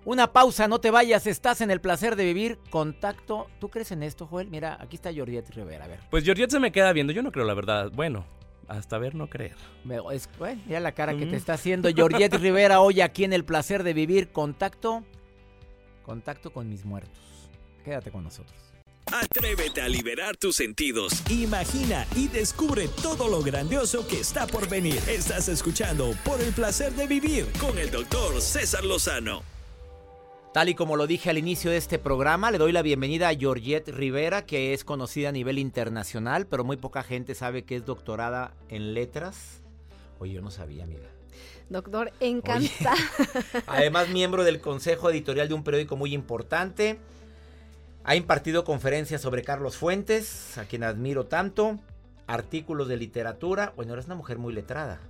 Una 0.07 0.33
pausa, 0.33 0.69
no 0.69 0.79
te 0.79 0.93
vayas, 0.93 1.27
estás 1.27 1.61
en 1.61 1.71
el 1.73 1.81
placer 1.81 2.15
de 2.15 2.25
vivir. 2.25 2.59
Contacto. 2.71 3.49
¿Tú 3.59 3.69
crees 3.71 3.91
en 3.91 4.05
esto, 4.05 4.25
Joel? 4.27 4.49
Mira, 4.49 4.79
aquí 4.81 4.95
está 4.95 5.11
Jordiet 5.13 5.51
Rivera. 5.51 5.85
A 5.85 5.89
ver. 5.89 5.99
Pues 6.11 6.23
Georgette 6.25 6.53
se 6.53 6.61
me 6.61 6.71
queda 6.71 6.93
viendo, 6.93 7.13
yo 7.13 7.23
no 7.23 7.33
creo 7.33 7.45
la 7.45 7.55
verdad. 7.55 7.91
Bueno, 7.93 8.25
hasta 8.69 8.99
ver 8.99 9.17
no 9.17 9.29
creer. 9.29 9.57
Me- 9.85 9.99
es- 10.13 10.29
bueno, 10.39 10.63
mira 10.65 10.79
la 10.79 10.93
cara 10.93 11.17
que 11.17 11.27
te 11.27 11.35
está 11.35 11.55
haciendo 11.55 11.89
Georgette 11.93 12.35
Rivera 12.37 12.81
hoy 12.81 13.01
aquí 13.01 13.25
en 13.25 13.33
el 13.33 13.45
placer 13.45 13.83
de 13.83 13.95
vivir. 13.95 14.31
Contacto. 14.31 15.03
Contacto 16.05 16.53
con 16.53 16.69
mis 16.69 16.85
muertos. 16.85 17.19
Quédate 17.85 18.13
con 18.13 18.23
nosotros. 18.23 18.57
Atrévete 19.13 19.83
a 19.83 19.89
liberar 19.89 20.37
tus 20.37 20.55
sentidos. 20.55 21.13
Imagina 21.31 22.07
y 22.15 22.29
descubre 22.29 22.89
todo 23.03 23.29
lo 23.29 23.43
grandioso 23.43 24.07
que 24.07 24.21
está 24.21 24.47
por 24.47 24.69
venir. 24.69 25.01
Estás 25.09 25.49
escuchando 25.49 26.13
Por 26.25 26.41
el 26.41 26.53
placer 26.53 26.93
de 26.93 27.09
vivir 27.09 27.47
con 27.61 27.77
el 27.79 27.91
doctor 27.91 28.41
César 28.41 28.85
Lozano. 28.85 29.43
Tal 30.57 30.71
y 30.71 30.75
como 30.75 30.97
lo 30.97 31.07
dije 31.07 31.29
al 31.29 31.37
inicio 31.37 31.71
de 31.71 31.77
este 31.77 31.99
programa, 31.99 32.51
le 32.51 32.57
doy 32.57 32.73
la 32.73 32.81
bienvenida 32.81 33.29
a 33.29 33.35
Georgette 33.35 33.91
Rivera, 33.91 34.47
que 34.47 34.73
es 34.73 34.85
conocida 34.85 35.29
a 35.29 35.33
nivel 35.33 35.59
internacional, 35.59 36.47
pero 36.47 36.65
muy 36.65 36.79
poca 36.79 37.03
gente 37.03 37.35
sabe 37.35 37.65
que 37.65 37.77
es 37.77 37.85
doctorada 37.85 38.55
en 38.71 38.95
letras. 38.95 39.61
Oye, 40.19 40.33
yo 40.33 40.41
no 40.41 40.51
sabía, 40.51 40.85
amiga. 40.85 41.11
Doctor, 41.69 42.11
encanta. 42.21 42.95
Además, 43.67 44.09
miembro 44.09 44.45
del 44.45 44.63
consejo 44.63 45.11
editorial 45.11 45.47
de 45.47 45.53
un 45.53 45.63
periódico 45.63 45.95
muy 45.95 46.15
importante. 46.15 46.99
Ha 48.05 48.17
impartido 48.17 48.65
conferencias 48.65 49.21
sobre 49.21 49.43
Carlos 49.43 49.77
Fuentes, 49.77 50.57
a 50.57 50.65
quien 50.65 50.85
admiro 50.85 51.27
tanto. 51.27 51.81
Artículos 52.27 52.89
de 52.89 52.97
literatura. 52.97 53.75
Bueno, 53.77 53.93
eres 53.93 54.07
una 54.07 54.15
mujer 54.15 54.39
muy 54.39 54.55
letrada. 54.55 55.01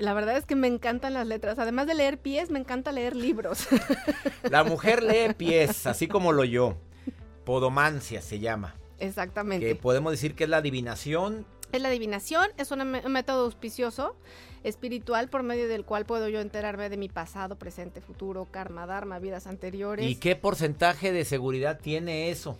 La 0.00 0.14
verdad 0.14 0.36
es 0.36 0.46
que 0.46 0.56
me 0.56 0.66
encantan 0.66 1.14
las 1.14 1.26
letras. 1.26 1.58
Además 1.58 1.86
de 1.86 1.94
leer 1.94 2.18
pies, 2.18 2.50
me 2.50 2.58
encanta 2.58 2.90
leer 2.90 3.14
libros. 3.14 3.68
La 4.42 4.64
mujer 4.64 5.02
lee 5.02 5.34
pies, 5.36 5.86
así 5.86 6.08
como 6.08 6.32
lo 6.32 6.44
yo. 6.44 6.76
Podomancia 7.44 8.22
se 8.22 8.38
llama. 8.38 8.74
Exactamente. 8.98 9.66
Que 9.66 9.74
podemos 9.76 10.12
decir 10.12 10.34
que 10.34 10.44
es 10.44 10.50
la 10.50 10.58
adivinación. 10.58 11.46
Es 11.72 11.80
la 11.80 11.88
adivinación, 11.88 12.48
es 12.56 12.70
me- 12.72 13.06
un 13.06 13.12
método 13.12 13.44
auspicioso, 13.44 14.16
espiritual, 14.64 15.28
por 15.28 15.42
medio 15.44 15.68
del 15.68 15.84
cual 15.84 16.04
puedo 16.04 16.28
yo 16.28 16.40
enterarme 16.40 16.88
de 16.88 16.96
mi 16.96 17.08
pasado, 17.08 17.56
presente, 17.56 18.00
futuro, 18.00 18.46
karma, 18.50 18.86
dharma, 18.86 19.18
vidas 19.20 19.46
anteriores. 19.46 20.04
¿Y 20.10 20.16
qué 20.16 20.34
porcentaje 20.34 21.12
de 21.12 21.24
seguridad 21.24 21.78
tiene 21.80 22.30
eso? 22.30 22.58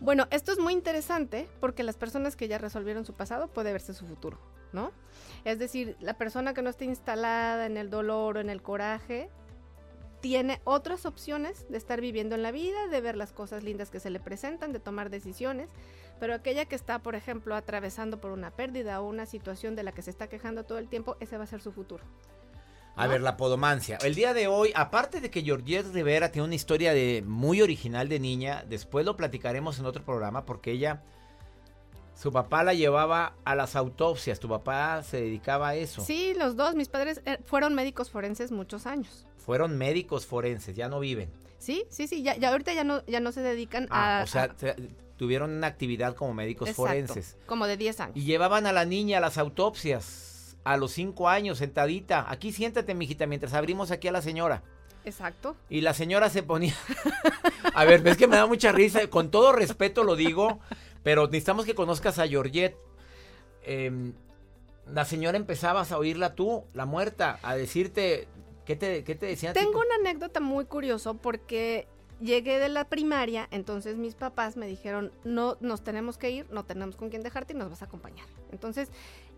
Bueno, 0.00 0.26
esto 0.30 0.52
es 0.52 0.58
muy 0.58 0.74
interesante 0.74 1.48
porque 1.60 1.82
las 1.82 1.96
personas 1.96 2.36
que 2.36 2.46
ya 2.46 2.58
resolvieron 2.58 3.06
su 3.06 3.14
pasado 3.14 3.48
puede 3.48 3.72
verse 3.72 3.94
su 3.94 4.06
futuro. 4.06 4.38
¿No? 4.74 4.92
Es 5.44 5.58
decir, 5.58 5.96
la 6.00 6.14
persona 6.14 6.52
que 6.52 6.62
no 6.62 6.70
está 6.70 6.84
instalada 6.84 7.66
en 7.66 7.76
el 7.76 7.88
dolor 7.88 8.36
o 8.36 8.40
en 8.40 8.50
el 8.50 8.60
coraje 8.60 9.30
tiene 10.20 10.60
otras 10.64 11.04
opciones 11.04 11.66
de 11.68 11.76
estar 11.76 12.00
viviendo 12.00 12.34
en 12.34 12.42
la 12.42 12.50
vida, 12.50 12.88
de 12.88 13.00
ver 13.00 13.16
las 13.16 13.32
cosas 13.32 13.62
lindas 13.62 13.90
que 13.90 14.00
se 14.00 14.10
le 14.10 14.20
presentan, 14.20 14.72
de 14.72 14.80
tomar 14.80 15.10
decisiones, 15.10 15.68
pero 16.18 16.34
aquella 16.34 16.64
que 16.64 16.74
está, 16.74 16.98
por 17.00 17.14
ejemplo, 17.14 17.54
atravesando 17.54 18.20
por 18.20 18.30
una 18.30 18.50
pérdida 18.50 19.00
o 19.00 19.08
una 19.08 19.26
situación 19.26 19.76
de 19.76 19.82
la 19.82 19.92
que 19.92 20.02
se 20.02 20.10
está 20.10 20.28
quejando 20.28 20.64
todo 20.64 20.78
el 20.78 20.88
tiempo, 20.88 21.16
ese 21.20 21.36
va 21.36 21.44
a 21.44 21.46
ser 21.46 21.60
su 21.60 21.72
futuro. 21.72 22.04
A 22.96 23.06
ver, 23.08 23.20
la 23.20 23.36
podomancia. 23.36 23.98
El 24.02 24.14
día 24.14 24.32
de 24.34 24.46
hoy, 24.46 24.70
aparte 24.74 25.20
de 25.20 25.28
que 25.28 25.42
Georgette 25.42 25.92
Rivera 25.92 26.30
tiene 26.30 26.46
una 26.46 26.54
historia 26.54 26.94
de 26.94 27.24
muy 27.26 27.60
original 27.60 28.08
de 28.08 28.20
niña, 28.20 28.64
después 28.68 29.04
lo 29.04 29.16
platicaremos 29.16 29.78
en 29.80 29.86
otro 29.86 30.04
programa 30.04 30.46
porque 30.46 30.70
ella 30.70 31.02
su 32.14 32.32
papá 32.32 32.62
la 32.62 32.74
llevaba 32.74 33.34
a 33.44 33.54
las 33.54 33.76
autopsias, 33.76 34.40
tu 34.40 34.48
papá 34.48 35.02
se 35.02 35.20
dedicaba 35.20 35.68
a 35.68 35.74
eso. 35.74 36.02
Sí, 36.02 36.34
los 36.38 36.56
dos, 36.56 36.74
mis 36.74 36.88
padres 36.88 37.20
eh, 37.26 37.38
fueron 37.44 37.74
médicos 37.74 38.10
forenses 38.10 38.52
muchos 38.52 38.86
años. 38.86 39.26
Fueron 39.36 39.76
médicos 39.76 40.26
forenses, 40.26 40.76
ya 40.76 40.88
no 40.88 41.00
viven. 41.00 41.30
Sí, 41.58 41.84
sí, 41.88 42.06
sí, 42.06 42.22
ya, 42.22 42.36
ya 42.36 42.50
ahorita 42.50 42.72
ya 42.72 42.84
no, 42.84 43.04
ya 43.06 43.20
no 43.20 43.32
se 43.32 43.40
dedican 43.40 43.86
ah, 43.90 44.20
a... 44.20 44.24
O 44.24 44.26
sea, 44.26 44.54
tuvieron 45.16 45.50
una 45.50 45.66
actividad 45.66 46.14
como 46.14 46.34
médicos 46.34 46.70
forenses. 46.72 47.36
Como 47.46 47.66
de 47.66 47.76
10 47.76 48.00
años. 48.00 48.16
Y 48.16 48.24
llevaban 48.24 48.66
a 48.66 48.72
la 48.72 48.84
niña 48.84 49.18
a 49.18 49.20
las 49.20 49.38
autopsias 49.38 50.56
a 50.64 50.76
los 50.76 50.92
5 50.92 51.28
años, 51.28 51.58
sentadita. 51.58 52.26
Aquí 52.30 52.52
siéntate, 52.52 52.94
mijita, 52.94 53.26
mientras 53.26 53.54
abrimos 53.54 53.90
aquí 53.90 54.08
a 54.08 54.12
la 54.12 54.22
señora. 54.22 54.62
Exacto. 55.04 55.56
Y 55.68 55.82
la 55.82 55.94
señora 55.94 56.30
se 56.30 56.42
ponía... 56.42 56.74
a 57.74 57.84
ver, 57.84 58.02
ves 58.02 58.16
que 58.16 58.26
me 58.26 58.36
da 58.36 58.46
mucha 58.46 58.72
risa, 58.72 59.06
con 59.08 59.30
todo 59.30 59.52
respeto 59.52 60.04
lo 60.04 60.16
digo, 60.16 60.60
pero 61.04 61.26
necesitamos 61.26 61.66
que 61.66 61.76
conozcas 61.76 62.18
a 62.18 62.26
Georgette. 62.26 62.76
Em, 63.62 64.14
la 64.92 65.04
señora 65.04 65.36
empezabas 65.36 65.92
a 65.92 65.98
oírla 65.98 66.34
tú, 66.34 66.64
la 66.74 66.86
muerta, 66.86 67.38
a 67.42 67.54
decirte, 67.54 68.26
¿qué 68.64 68.74
te, 68.74 69.04
qué 69.04 69.14
te 69.14 69.26
decían? 69.26 69.54
Tengo 69.54 69.78
una 69.78 69.94
anécdota 70.00 70.40
muy 70.40 70.64
curiosa 70.64 71.14
porque 71.14 71.86
llegué 72.20 72.58
de 72.58 72.68
la 72.68 72.88
primaria, 72.88 73.48
entonces 73.50 73.96
mis 73.96 74.14
papás 74.14 74.56
me 74.56 74.66
dijeron, 74.66 75.12
no, 75.24 75.56
nos 75.60 75.84
tenemos 75.84 76.18
que 76.18 76.30
ir, 76.30 76.46
no 76.50 76.64
tenemos 76.64 76.96
con 76.96 77.10
quién 77.10 77.22
dejarte 77.22 77.52
y 77.52 77.56
nos 77.56 77.70
vas 77.70 77.82
a 77.82 77.84
acompañar. 77.84 78.26
Entonces 78.50 78.88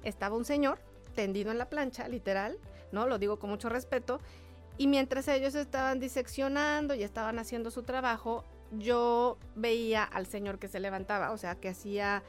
estaba 0.04 0.37
un 0.37 0.44
señor 0.44 0.78
tendido 1.14 1.50
en 1.50 1.58
la 1.58 1.68
plancha, 1.68 2.06
literal, 2.08 2.58
¿no? 2.92 3.06
Lo 3.08 3.18
digo 3.18 3.38
con 3.38 3.50
mucho 3.50 3.68
respeto. 3.68 4.20
Y 4.78 4.87
mientras 4.87 5.26
ellos 5.28 5.54
estaban 5.54 5.99
diseccionando 5.99 6.94
y 6.94 7.02
estaban 7.02 7.38
haciendo 7.38 7.70
su 7.70 7.82
trabajo, 7.82 8.44
yo 8.73 9.38
veía 9.54 10.04
al 10.04 10.26
señor 10.26 10.58
que 10.58 10.68
se 10.68 10.80
levantaba, 10.80 11.30
o 11.32 11.38
sea, 11.38 11.54
que 11.56 11.68
hacía 11.68 12.23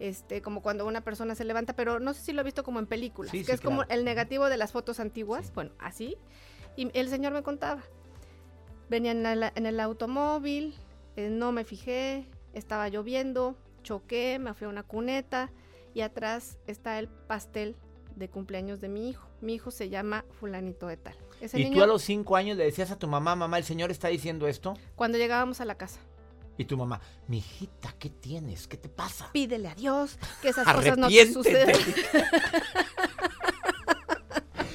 este, 0.00 0.42
como 0.42 0.62
cuando 0.62 0.86
una 0.86 1.02
persona 1.02 1.34
se 1.34 1.44
levanta, 1.44 1.74
pero 1.74 2.00
no 2.00 2.14
sé 2.14 2.22
si 2.22 2.32
lo 2.32 2.40
he 2.40 2.44
visto 2.44 2.64
como 2.64 2.78
en 2.78 2.86
películas, 2.86 3.32
que 3.32 3.52
es 3.52 3.60
como 3.60 3.84
el 3.84 4.04
negativo 4.04 4.48
de 4.48 4.56
las 4.56 4.72
fotos 4.72 5.00
antiguas, 5.00 5.52
bueno, 5.54 5.72
así. 5.78 6.16
Y 6.76 6.90
el 6.98 7.08
señor 7.08 7.32
me 7.32 7.42
contaba, 7.42 7.82
venía 8.88 9.12
en, 9.12 9.24
en 9.26 9.66
el 9.66 9.80
automóvil, 9.80 10.74
eh, 11.16 11.28
no 11.28 11.52
me 11.52 11.64
fijé, 11.64 12.26
estaba 12.52 12.88
lloviendo, 12.88 13.56
choqué, 13.82 14.38
me 14.38 14.54
fui 14.54 14.66
a 14.66 14.70
una 14.70 14.82
cuneta 14.82 15.50
y 15.94 16.00
atrás 16.00 16.58
está 16.66 16.98
el 16.98 17.08
pastel 17.08 17.76
de 18.16 18.28
cumpleaños 18.28 18.80
de 18.80 18.88
mi 18.88 19.08
hijo. 19.08 19.28
Mi 19.40 19.54
hijo 19.54 19.70
se 19.70 19.88
llama 19.88 20.24
fulanito 20.40 20.86
de 20.86 20.96
tal. 20.96 21.16
¿Y 21.54 21.70
tú 21.70 21.82
a 21.82 21.86
los 21.86 22.02
cinco 22.02 22.36
años 22.36 22.56
le 22.56 22.64
decías 22.64 22.90
a 22.90 22.98
tu 22.98 23.08
mamá, 23.08 23.34
mamá, 23.36 23.58
el 23.58 23.64
señor 23.64 23.90
está 23.90 24.08
diciendo 24.08 24.46
esto? 24.46 24.74
Cuando 24.94 25.18
llegábamos 25.18 25.60
a 25.60 25.64
la 25.64 25.76
casa. 25.76 26.00
Y 26.58 26.64
tu 26.66 26.76
mamá, 26.76 27.00
mi 27.28 27.38
hijita, 27.38 27.94
¿qué 27.98 28.10
tienes? 28.10 28.68
¿Qué 28.68 28.76
te 28.76 28.88
pasa? 28.88 29.30
Pídele 29.32 29.68
a 29.68 29.74
Dios 29.74 30.18
que 30.40 30.50
esas 30.50 30.70
cosas 30.70 30.98
no 30.98 31.08
te 31.08 31.32
sucedan. 31.32 31.74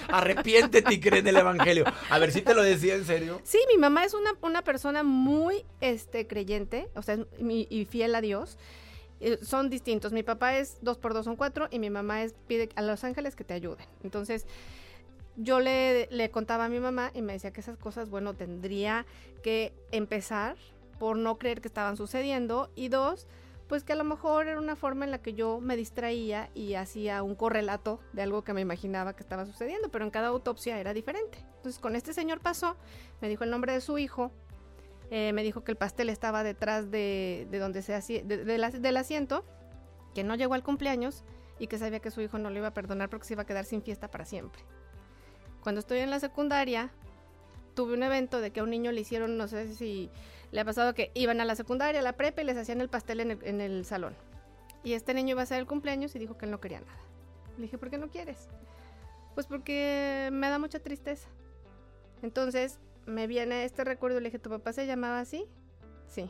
Arrepiéntete 0.09 0.93
y 0.93 0.99
cree 0.99 1.19
en 1.19 1.27
el 1.27 1.37
evangelio. 1.37 1.85
A 2.09 2.17
ver 2.17 2.31
si 2.31 2.41
te 2.41 2.55
lo 2.55 2.63
decía 2.63 2.95
en 2.95 3.05
serio. 3.05 3.41
Sí, 3.43 3.59
mi 3.69 3.77
mamá 3.77 4.05
es 4.05 4.13
una, 4.13 4.31
una 4.41 4.63
persona 4.63 5.03
muy 5.03 5.65
este, 5.81 6.27
creyente, 6.27 6.89
o 6.95 7.01
sea, 7.01 7.19
y 7.39 7.85
fiel 7.85 8.15
a 8.15 8.21
Dios. 8.21 8.57
Eh, 9.19 9.39
son 9.41 9.69
distintos. 9.69 10.11
Mi 10.11 10.23
papá 10.23 10.57
es 10.57 10.77
dos 10.81 10.97
por 10.97 11.13
dos 11.13 11.25
son 11.25 11.35
cuatro 11.35 11.67
y 11.71 11.79
mi 11.79 11.89
mamá 11.89 12.23
es 12.23 12.35
pide 12.47 12.69
a 12.75 12.81
los 12.81 13.03
ángeles 13.03 13.35
que 13.35 13.43
te 13.43 13.53
ayuden. 13.53 13.85
Entonces, 14.03 14.45
yo 15.37 15.59
le, 15.59 16.07
le 16.11 16.29
contaba 16.31 16.65
a 16.65 16.69
mi 16.69 16.79
mamá 16.79 17.11
y 17.13 17.21
me 17.21 17.33
decía 17.33 17.51
que 17.51 17.61
esas 17.61 17.77
cosas, 17.77 18.09
bueno, 18.09 18.33
tendría 18.33 19.05
que 19.43 19.73
empezar 19.91 20.57
por 20.99 21.17
no 21.17 21.37
creer 21.37 21.61
que 21.61 21.67
estaban 21.67 21.95
sucediendo 21.95 22.69
y 22.75 22.89
dos, 22.89 23.27
pues 23.67 23.83
que 23.83 23.93
a 23.93 23.95
lo 23.95 24.03
mejor 24.03 24.47
era 24.47 24.59
una 24.59 24.75
forma 24.75 25.05
en 25.05 25.11
la 25.11 25.21
que 25.21 25.33
yo 25.33 25.59
me 25.59 25.75
distraía 25.75 26.49
y 26.55 26.73
hacía 26.75 27.21
un 27.21 27.35
correlato 27.35 27.99
de 28.13 28.21
algo 28.21 28.43
que 28.43 28.53
me 28.53 28.61
imaginaba 28.61 29.13
que 29.15 29.23
estaba 29.23 29.45
sucediendo, 29.45 29.89
pero 29.89 30.05
en 30.05 30.11
cada 30.11 30.27
autopsia 30.27 30.79
era 30.79 30.93
diferente. 30.93 31.37
Entonces 31.57 31.79
con 31.79 31.95
este 31.95 32.13
señor 32.13 32.39
pasó, 32.39 32.77
me 33.21 33.29
dijo 33.29 33.43
el 33.43 33.51
nombre 33.51 33.73
de 33.73 33.81
su 33.81 33.97
hijo, 33.97 34.31
eh, 35.11 35.33
me 35.33 35.43
dijo 35.43 35.63
que 35.63 35.71
el 35.71 35.77
pastel 35.77 36.09
estaba 36.09 36.43
detrás 36.43 36.91
de, 36.91 37.47
donde 37.51 37.81
se 37.81 37.93
hacía, 37.93 38.23
de, 38.23 38.37
del 38.45 38.97
asiento, 38.97 39.45
que 40.15 40.23
no 40.23 40.35
llegó 40.35 40.53
al 40.53 40.63
cumpleaños 40.63 41.23
y 41.59 41.67
que 41.67 41.77
sabía 41.77 41.99
que 41.99 42.11
su 42.11 42.21
hijo 42.21 42.37
no 42.37 42.49
lo 42.49 42.57
iba 42.57 42.67
a 42.67 42.73
perdonar 42.73 43.09
porque 43.09 43.25
se 43.25 43.33
iba 43.33 43.43
a 43.43 43.45
quedar 43.45 43.65
sin 43.65 43.81
fiesta 43.81 44.09
para 44.09 44.25
siempre. 44.25 44.63
Cuando 45.61 45.79
estoy 45.79 45.99
en 45.99 46.09
la 46.09 46.19
secundaria, 46.19 46.91
tuve 47.75 47.93
un 47.93 48.03
evento 48.03 48.41
de 48.41 48.51
que 48.51 48.59
a 48.59 48.63
un 48.63 48.69
niño 48.69 48.91
le 48.91 49.01
hicieron, 49.01 49.37
no 49.37 49.47
sé 49.47 49.73
si 49.75 50.09
le 50.51 50.61
ha 50.61 50.65
pasado 50.65 50.93
que 50.93 51.11
iban 51.13 51.41
a 51.41 51.45
la 51.45 51.55
secundaria, 51.55 51.99
a 51.99 52.03
la 52.03 52.13
prepa 52.13 52.41
y 52.41 52.45
les 52.45 52.57
hacían 52.57 52.81
el 52.81 52.89
pastel 52.89 53.19
en 53.19 53.61
el, 53.61 53.85
salón. 53.85 54.15
Y 54.83 54.93
este 54.93 55.13
niño 55.13 55.31
iba 55.31 55.41
a 55.41 55.43
hacer 55.43 55.59
el 55.59 55.67
cumpleaños 55.67 56.15
y 56.15 56.19
dijo 56.19 56.37
que 56.37 56.45
él 56.45 56.51
no 56.51 56.59
quería 56.59 56.79
nada. 56.79 56.97
Le 57.57 57.63
dije, 57.63 57.77
¿por 57.77 57.89
qué 57.89 57.97
no 57.97 58.09
quieres? 58.09 58.47
Pues 59.35 59.45
porque 59.45 60.29
me 60.31 60.49
da 60.49 60.59
mucha 60.59 60.79
tristeza. 60.79 61.27
Entonces, 62.21 62.79
me 63.05 63.27
viene 63.27 63.65
este 63.65 63.83
recuerdo, 63.83 64.19
le 64.19 64.29
dije, 64.29 64.39
¿tu 64.39 64.49
papá 64.49 64.73
se 64.73 64.87
llamaba 64.87 65.19
así? 65.19 65.45
Sí. 66.07 66.29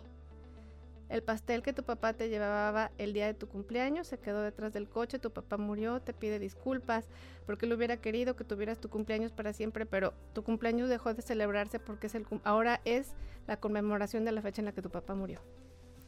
El 1.09 1.23
pastel 1.23 1.63
que 1.63 1.71
tu 1.71 1.83
papá 1.83 2.13
te 2.13 2.27
llevaba 2.27 2.91
el 2.97 3.13
día 3.13 3.27
de 3.27 3.33
tu 3.33 3.47
cumpleaños 3.47 4.07
se 4.07 4.17
quedó 4.17 4.41
detrás 4.41 4.73
del 4.73 4.89
coche, 4.89 5.19
tu 5.19 5.31
papá 5.31 5.57
murió, 5.57 6.01
te 6.01 6.13
pide 6.13 6.37
disculpas 6.37 7.05
porque 7.45 7.65
él 7.65 7.73
hubiera 7.73 7.97
querido 7.97 8.35
que 8.35 8.43
tuvieras 8.43 8.79
tu 8.79 8.89
cumpleaños 8.89 9.31
para 9.31 9.53
siempre, 9.53 9.85
pero 9.85 10.13
tu 10.33 10.43
cumpleaños 10.43 10.89
dejó 10.89 11.13
de 11.13 11.21
celebrarse 11.21 11.79
porque 11.79 12.07
es 12.07 12.15
el 12.15 12.25
ahora 12.43 12.81
es 12.83 13.13
la 13.47 13.57
conmemoración 13.57 14.25
de 14.25 14.33
la 14.33 14.41
fecha 14.41 14.61
en 14.61 14.65
la 14.65 14.73
que 14.73 14.81
tu 14.81 14.89
papá 14.89 15.15
murió. 15.15 15.39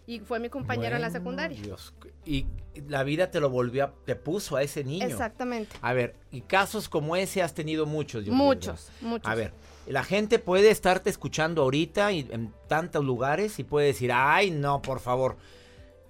Y 0.05 0.21
fue 0.21 0.39
mi 0.39 0.49
compañero 0.49 0.95
en 0.95 1.03
la 1.03 1.11
secundaria. 1.11 1.59
Y 2.25 2.47
la 2.87 3.03
vida 3.03 3.29
te 3.29 3.39
lo 3.39 3.51
volvió, 3.51 3.85
a, 3.85 3.93
te 4.05 4.15
puso 4.15 4.55
a 4.55 4.63
ese 4.63 4.83
niño. 4.83 5.05
Exactamente. 5.05 5.75
A 5.81 5.93
ver, 5.93 6.15
y 6.31 6.41
casos 6.41 6.89
como 6.89 7.15
ese 7.15 7.43
has 7.43 7.53
tenido 7.53 7.85
muchos. 7.85 8.25
muchos, 8.25 8.91
muchos. 9.01 9.31
A 9.31 9.35
ver, 9.35 9.53
la 9.89 10.03
gente 10.03 10.37
puede 10.37 10.69
estarte 10.69 11.09
escuchando 11.09 11.63
ahorita 11.63 12.11
y 12.11 12.27
en 12.29 12.53
tantos 12.67 13.03
lugares 13.03 13.57
y 13.57 13.63
puede 13.63 13.87
decir, 13.87 14.11
ay, 14.13 14.51
no, 14.51 14.83
por 14.83 14.99
favor. 14.99 15.37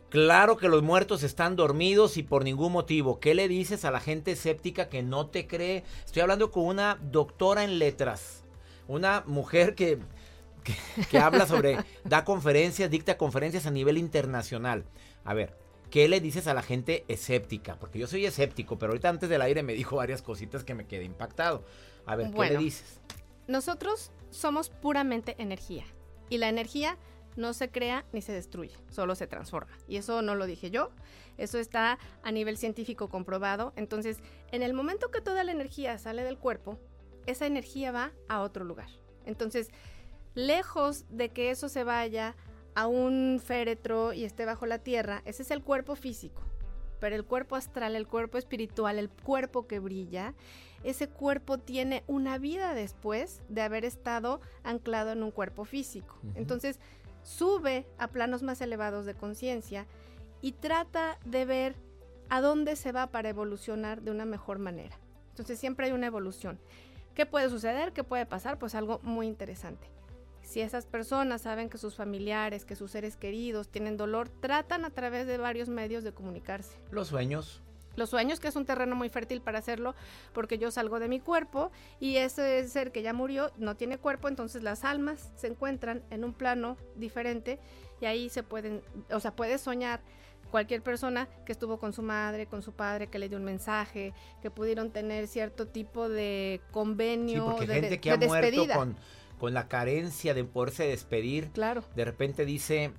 Claro 0.09 0.57
que 0.57 0.67
los 0.67 0.83
muertos 0.83 1.24
están 1.24 1.55
dormidos 1.55 2.17
y 2.17 2.24
por 2.24 2.43
ningún 2.43 2.74
motivo. 2.74 3.21
¿Qué 3.21 3.33
le 3.33 3.48
dices 3.48 3.86
a 3.86 3.91
la 3.91 4.01
gente 4.01 4.31
escéptica 4.31 4.89
que 4.89 5.01
no 5.01 5.27
te 5.27 5.48
cree? 5.48 5.86
Estoy 6.03 6.24
hablando 6.24 6.51
con 6.51 6.65
una 6.65 7.00
doctora 7.01 7.63
en 7.63 7.79
letras, 7.79 8.43
una 8.89 9.24
mujer 9.25 9.75
que, 9.75 10.00
que, 11.09 11.17
habla 11.17 11.48
sobre, 11.48 11.77
da 12.03 12.25
conferencias, 12.25 12.91
dicta 12.91 13.17
conferencias 13.17 13.65
a 13.65 13.71
nivel 13.71 13.98
internacional. 13.98 14.83
A 15.24 15.33
ver, 15.33 15.55
¿qué 15.89 16.09
le 16.09 16.19
dices 16.19 16.48
a 16.48 16.53
la 16.53 16.63
gente 16.63 17.05
escéptica? 17.07 17.77
Porque 17.79 17.98
yo 17.98 18.07
soy 18.07 18.25
escéptico, 18.25 18.77
pero 18.77 18.91
ahorita 18.91 19.07
antes 19.07 19.29
del 19.29 19.41
aire 19.41 19.63
me 19.63 19.74
dijo 19.74 19.95
varias 19.95 20.21
cositas 20.21 20.65
que 20.65 20.74
me 20.74 20.86
quedé 20.86 21.05
impactado. 21.05 21.63
A 22.05 22.17
ver, 22.17 22.29
¿qué 22.31 22.50
le 22.50 22.57
dices? 22.57 23.00
Nosotros 23.50 24.12
somos 24.29 24.70
puramente 24.70 25.34
energía 25.39 25.84
y 26.29 26.38
la 26.38 26.50
energía 26.50 27.00
no 27.36 27.53
se 27.53 27.72
crea 27.72 28.06
ni 28.13 28.22
se 28.22 28.32
destruye, 28.32 28.75
solo 28.91 29.15
se 29.15 29.25
transforma. 29.25 29.75
Y 29.88 29.98
eso 29.98 30.22
no 30.22 30.36
lo 30.36 30.46
dije 30.46 30.70
yo, 30.70 30.91
eso 31.39 31.58
está 31.58 31.98
a 32.22 32.32
nivel 32.32 32.58
científico 32.58 33.10
comprobado. 33.10 33.74
Entonces, 33.75 34.20
en 34.51 34.62
el 34.62 34.75
momento 34.75 35.10
que 35.10 35.20
toda 35.20 35.44
la 35.44 35.51
energía 35.51 35.98
sale 35.98 36.24
del 36.24 36.38
cuerpo, 36.38 36.77
esa 37.25 37.48
energía 37.48 37.91
va 37.91 38.12
a 38.27 38.41
otro 38.41 38.65
lugar. 38.65 38.89
Entonces, 39.25 39.72
lejos 40.36 41.06
de 41.10 41.29
que 41.29 41.50
eso 41.50 41.70
se 41.70 41.84
vaya 41.84 42.36
a 42.75 42.86
un 42.86 43.41
féretro 43.44 44.13
y 44.13 44.25
esté 44.25 44.46
bajo 44.46 44.68
la 44.68 44.77
tierra, 44.77 45.24
ese 45.25 45.41
es 45.41 45.50
el 45.50 45.63
cuerpo 45.63 45.96
físico. 45.96 46.44
Pero 47.00 47.15
el 47.15 47.25
cuerpo 47.25 47.56
astral, 47.56 47.96
el 47.96 48.06
cuerpo 48.06 48.38
espiritual, 48.38 49.00
el 49.00 49.10
cuerpo 49.10 49.65
que 49.65 49.79
brilla, 49.79 50.36
ese 50.83 51.07
cuerpo 51.07 51.57
tiene 51.57 52.03
una 52.07 52.38
vida 52.38 52.74
después 52.74 53.41
de 53.50 53.62
haber 53.62 53.86
estado 53.86 54.39
anclado 54.63 55.12
en 55.12 55.24
un 55.24 55.31
cuerpo 55.31 55.65
físico. 55.65 56.17
Entonces, 56.36 56.79
sube 57.24 57.86
a 57.98 58.07
planos 58.07 58.43
más 58.43 58.62
elevados 58.62 59.05
de 59.05 59.13
conciencia 59.13 59.86
y 60.41 60.53
trata 60.53 61.17
de 61.25 61.45
ver 61.45 61.75
a 62.29 62.41
dónde 62.41 62.75
se 62.75 62.91
va 62.91 63.07
para 63.07 63.29
evolucionar 63.29 64.01
de 64.01 64.12
una 64.12 64.25
mejor 64.25 64.59
manera. 64.59 64.98
Entonces, 65.29 65.59
siempre 65.59 65.88
hay 65.88 65.91
una 65.91 66.07
evolución. 66.07 66.59
¿Qué 67.13 67.25
puede 67.25 67.50
suceder? 67.50 67.91
¿Qué 67.91 68.03
puede 68.03 68.25
pasar? 68.25 68.59
Pues 68.59 68.75
algo 68.75 69.00
muy 69.03 69.27
interesante. 69.27 69.89
Si 70.41 70.62
esas 70.62 70.86
personas 70.86 71.43
saben 71.43 71.69
que 71.69 71.77
sus 71.77 71.95
familiares, 71.95 72.65
que 72.65 72.75
sus 72.75 72.91
seres 72.91 73.17
queridos 73.17 73.69
tienen 73.69 73.98
dolor, 73.98 74.29
tratan 74.29 74.83
a 74.86 74.89
través 74.89 75.27
de 75.27 75.38
varios 75.38 75.69
medios 75.69 76.03
de 76.03 76.12
comunicarse. 76.12 76.77
Los 76.89 77.09
sueños 77.09 77.62
Los 78.00 78.10
sueños, 78.10 78.39
que 78.39 78.48
es 78.48 78.56
un 78.56 78.65
terreno 78.65 78.96
muy 78.96 79.10
fértil 79.10 79.41
para 79.41 79.60
hacerlo, 79.60 79.94
porque 80.34 80.58
yo 80.58 80.72
salgo 80.72 81.00
de 81.00 81.08
mi 81.08 81.20
cuerpo 81.20 81.70
y 82.00 82.15
ese 82.18 82.68
ser 82.68 82.91
que 82.91 83.03
ya 83.03 83.13
murió 83.13 83.51
no 83.58 83.75
tiene 83.75 83.98
cuerpo, 84.00 84.27
entonces 84.27 84.63
las 84.63 84.84
almas 84.86 85.32
se 85.36 85.48
encuentran 85.48 86.01
en 86.10 86.24
un 86.24 86.34
plano 86.34 86.77
diferente 86.96 87.60
y 88.01 88.06
ahí 88.06 88.29
se 88.29 88.41
pueden, 88.41 88.82
o 89.12 89.20
sea, 89.20 89.36
puedes 89.36 89.62
soñar 89.62 90.00
cualquier 90.50 90.82
persona 90.82 91.27
que 91.46 91.51
estuvo 91.51 91.77
con 91.77 91.94
su 91.94 92.01
madre, 92.01 92.48
con 92.48 92.63
su 92.63 92.72
padre, 92.72 93.06
que 93.08 93.20
le 93.20 93.29
dio 93.29 93.38
un 93.38 93.44
mensaje, 93.44 94.13
que 94.41 94.50
pudieron 94.50 94.89
tener 94.91 95.27
cierto 95.27 95.68
tipo 95.68 96.10
de 96.10 96.60
convenio, 96.72 97.56
sí, 97.60 97.65
de, 97.68 97.74
gente 97.75 97.89
de- 97.91 98.00
que 98.01 98.12
ha 98.12 98.18
muerto 98.18 98.65
con, 98.74 98.96
con 99.38 99.53
la 99.53 99.68
carencia 99.68 100.34
de 100.34 100.44
poderse 100.46 100.88
despedir, 100.88 101.50
Claro. 101.51 101.84
de 101.96 102.06
repente 102.06 102.46
dice, 102.46 102.94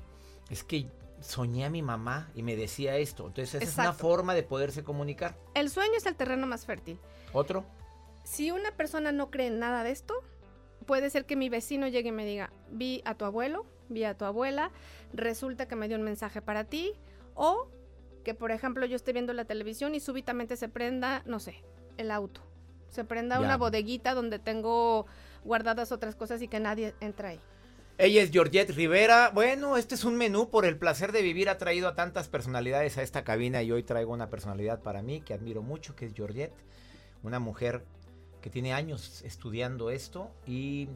es 0.48 0.62
que 0.62 0.86
soñé 1.20 1.64
a 1.64 1.70
mi 1.70 1.82
mamá 1.82 2.30
y 2.34 2.42
me 2.42 2.56
decía 2.56 2.96
esto. 2.96 3.26
Entonces 3.26 3.54
esa 3.62 3.64
es 3.64 3.78
una 3.78 3.92
forma 3.92 4.34
de 4.34 4.42
poderse 4.42 4.82
comunicar. 4.84 5.36
El 5.54 5.70
sueño 5.70 5.92
es 5.96 6.06
el 6.06 6.16
terreno 6.16 6.46
más 6.46 6.64
fértil. 6.66 6.98
Otro, 7.32 7.64
Si 8.22 8.50
una 8.50 8.70
persona 8.72 9.12
no 9.12 9.30
cree 9.30 9.46
en 9.48 9.58
nada 9.58 9.82
de 9.84 9.90
esto, 9.92 10.14
puede 10.86 11.08
ser 11.10 11.24
que 11.26 11.36
mi 11.36 11.48
vecino 11.48 11.88
llegue 11.88 12.10
y 12.10 12.12
me 12.12 12.24
diga, 12.26 12.52
vi 12.70 13.02
a 13.04 13.14
tu 13.14 13.24
abuelo, 13.24 13.64
vi 13.88 14.04
a 14.04 14.16
tu 14.16 14.24
abuela, 14.24 14.70
resulta 15.12 15.66
que 15.66 15.74
me 15.76 15.88
dio 15.88 15.96
un 15.96 16.02
mensaje 16.02 16.42
para 16.42 16.64
ti, 16.64 16.92
o 17.34 17.68
que 18.24 18.34
por 18.34 18.50
ejemplo 18.50 18.84
yo 18.86 18.96
esté 18.96 19.12
viendo 19.14 19.32
la 19.32 19.46
televisión 19.46 19.94
y 19.94 20.00
súbitamente 20.00 20.56
se 20.56 20.68
prenda, 20.68 21.22
no 21.24 21.40
sé, 21.40 21.64
el 21.96 22.10
auto, 22.10 22.42
se 22.90 23.04
prenda 23.04 23.36
Ya. 23.36 23.40
una 23.42 23.56
bodeguita 23.56 24.14
donde 24.14 24.38
tengo 24.38 25.06
guardadas 25.44 25.90
otras 25.90 26.14
cosas 26.14 26.42
y 26.42 26.48
que 26.48 26.60
nadie 26.60 26.94
entra 27.00 27.30
ahí. 27.30 27.40
Ella 28.02 28.22
es 28.22 28.30
Georgette 28.30 28.70
Rivera. 28.70 29.30
Bueno, 29.34 29.76
este 29.76 29.94
es 29.94 30.04
un 30.04 30.16
menú 30.16 30.48
por 30.48 30.64
el 30.64 30.78
placer 30.78 31.12
de 31.12 31.20
vivir. 31.20 31.50
Ha 31.50 31.58
traído 31.58 31.86
a 31.86 31.94
tantas 31.94 32.28
personalidades 32.28 32.96
a 32.96 33.02
esta 33.02 33.24
cabina 33.24 33.62
y 33.62 33.72
hoy 33.72 33.82
traigo 33.82 34.14
una 34.14 34.30
personalidad 34.30 34.80
para 34.80 35.02
mí 35.02 35.20
que 35.20 35.34
admiro 35.34 35.60
mucho, 35.60 35.94
que 35.94 36.06
es 36.06 36.14
Georgette. 36.14 36.54
Una 37.22 37.40
mujer 37.40 37.84
que 38.40 38.48
tiene 38.48 38.72
años 38.72 39.20
estudiando 39.22 39.90
esto 39.90 40.30
y 40.46 40.88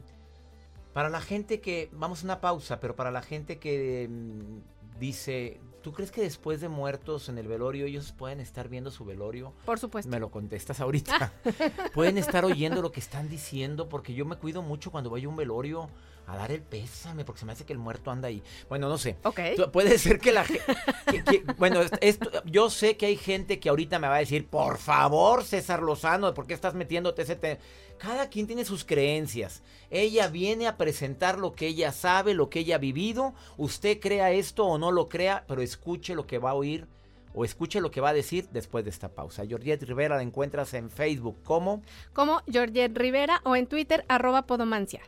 para 0.93 1.09
la 1.09 1.21
gente 1.21 1.61
que, 1.61 1.89
vamos 1.91 2.23
a 2.23 2.25
una 2.25 2.41
pausa, 2.41 2.79
pero 2.79 2.95
para 2.95 3.11
la 3.11 3.21
gente 3.21 3.59
que 3.59 4.07
mm, 4.09 4.74
dice, 4.99 5.59
¿tú 5.81 5.93
crees 5.93 6.11
que 6.11 6.21
después 6.21 6.61
de 6.61 6.69
muertos 6.69 7.29
en 7.29 7.37
el 7.37 7.47
velorio 7.47 7.85
ellos 7.85 8.11
pueden 8.11 8.39
estar 8.39 8.69
viendo 8.69 8.91
su 8.91 9.05
velorio? 9.05 9.53
Por 9.65 9.79
supuesto. 9.79 10.09
Me 10.09 10.19
lo 10.19 10.31
contestas 10.31 10.79
ahorita. 10.79 11.33
Pueden 11.93 12.17
estar 12.17 12.45
oyendo 12.45 12.81
lo 12.81 12.91
que 12.91 12.99
están 12.99 13.29
diciendo 13.29 13.89
porque 13.89 14.13
yo 14.13 14.25
me 14.25 14.35
cuido 14.37 14.61
mucho 14.61 14.91
cuando 14.91 15.09
voy 15.09 15.25
a 15.25 15.29
un 15.29 15.35
velorio 15.35 15.89
a 16.27 16.35
dar 16.37 16.51
el 16.51 16.63
pésame 16.63 17.23
porque 17.23 17.39
se 17.41 17.45
me 17.45 17.51
hace 17.51 17.65
que 17.65 17.73
el 17.73 17.77
muerto 17.77 18.09
anda 18.09 18.27
ahí. 18.29 18.41
Bueno, 18.67 18.89
no 18.89 18.97
sé. 18.97 19.15
Ok. 19.23 19.39
Puede 19.71 19.99
ser 19.99 20.19
que 20.19 20.31
la 20.31 20.43
gente... 20.43 21.43
bueno, 21.59 21.81
es- 21.81 21.91
esto- 22.01 22.31
yo 22.45 22.71
sé 22.71 22.97
que 22.97 23.05
hay 23.05 23.15
gente 23.15 23.59
que 23.59 23.69
ahorita 23.69 23.99
me 23.99 24.07
va 24.07 24.15
a 24.15 24.19
decir, 24.19 24.47
por 24.47 24.79
favor, 24.79 25.43
César 25.43 25.83
Lozano, 25.83 26.33
¿por 26.33 26.47
qué 26.47 26.55
estás 26.55 26.73
metiéndote 26.73 27.21
ese 27.21 27.35
tema? 27.35 27.59
Cada 27.97 28.29
quien 28.29 28.47
tiene 28.47 28.65
sus 28.65 28.83
creencias. 28.83 29.63
Ella 29.89 30.27
viene 30.27 30.67
a 30.67 30.77
presentar 30.77 31.39
lo 31.39 31.53
que 31.53 31.67
ella 31.67 31.91
sabe, 31.91 32.33
lo 32.33 32.49
que 32.49 32.59
ella 32.59 32.75
ha 32.75 32.79
vivido. 32.79 33.33
Usted 33.57 33.99
crea 33.99 34.31
esto 34.31 34.65
o 34.65 34.77
no 34.77 34.91
lo 34.91 35.09
crea, 35.09 35.45
pero 35.47 35.61
escuche 35.61 36.15
lo 36.15 36.27
que 36.27 36.37
va 36.37 36.51
a 36.51 36.55
oír 36.55 36.87
o 37.33 37.43
escuche 37.43 37.81
lo 37.81 37.91
que 37.91 38.01
va 38.01 38.09
a 38.09 38.13
decir 38.13 38.47
después 38.51 38.83
de 38.85 38.89
esta 38.89 39.09
pausa. 39.09 39.45
Georgette 39.45 39.83
Rivera 39.83 40.15
la 40.15 40.23
encuentras 40.23 40.73
en 40.73 40.89
Facebook 40.89 41.37
como 41.43 41.81
Como 42.13 42.41
Georgette 42.49 42.97
Rivera 42.97 43.41
o 43.43 43.55
en 43.55 43.67
Twitter, 43.67 44.05
arroba 44.07 44.45
podomancia. 44.45 45.01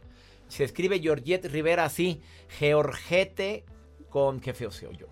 se 0.47 0.63
escribe 0.63 0.99
Georgette 0.99 1.45
Rivera 1.45 1.85
así, 1.85 2.21
Georgette 2.59 3.63
con 4.09 4.39
qué 4.39 4.53
feo 4.53 4.71
se 4.71 4.87
oyó. 4.87 5.07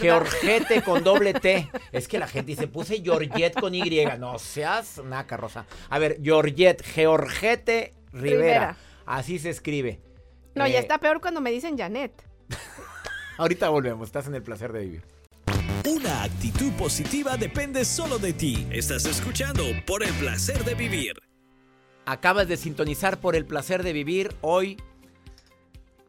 Georgette 0.00 0.82
con 0.84 1.02
doble 1.04 1.34
T. 1.34 1.70
Es 1.92 2.08
que 2.08 2.18
la 2.18 2.26
gente 2.26 2.52
dice, 2.52 2.66
puse 2.68 3.02
Georgette 3.02 3.58
con 3.58 3.74
Y. 3.74 4.04
No 4.18 4.38
seas 4.38 5.00
naca, 5.04 5.36
Rosa. 5.36 5.66
A 5.88 5.98
ver, 5.98 6.18
Georgette, 6.22 6.82
Georgette 6.82 7.94
Rivera. 8.12 8.36
Rivera. 8.36 8.76
Así 9.06 9.38
se 9.38 9.50
escribe. 9.50 10.00
No, 10.54 10.66
Eh, 10.66 10.72
ya 10.72 10.78
está 10.80 10.98
peor 10.98 11.20
cuando 11.20 11.40
me 11.40 11.50
dicen 11.50 11.78
Janet. 11.78 12.12
Ahorita 13.38 13.68
volvemos, 13.68 14.08
estás 14.08 14.26
en 14.26 14.34
el 14.34 14.42
placer 14.42 14.72
de 14.72 14.80
vivir. 14.80 15.02
Una 15.88 16.24
actitud 16.24 16.72
positiva 16.72 17.36
depende 17.36 17.84
solo 17.84 18.18
de 18.18 18.32
ti. 18.32 18.66
Estás 18.70 19.06
escuchando 19.06 19.64
por 19.86 20.02
el 20.02 20.12
placer 20.14 20.62
de 20.64 20.74
vivir. 20.74 21.14
Acabas 22.04 22.48
de 22.48 22.56
sintonizar 22.56 23.20
por 23.20 23.36
el 23.36 23.46
placer 23.46 23.82
de 23.82 23.92
vivir 23.92 24.34
hoy. 24.42 24.76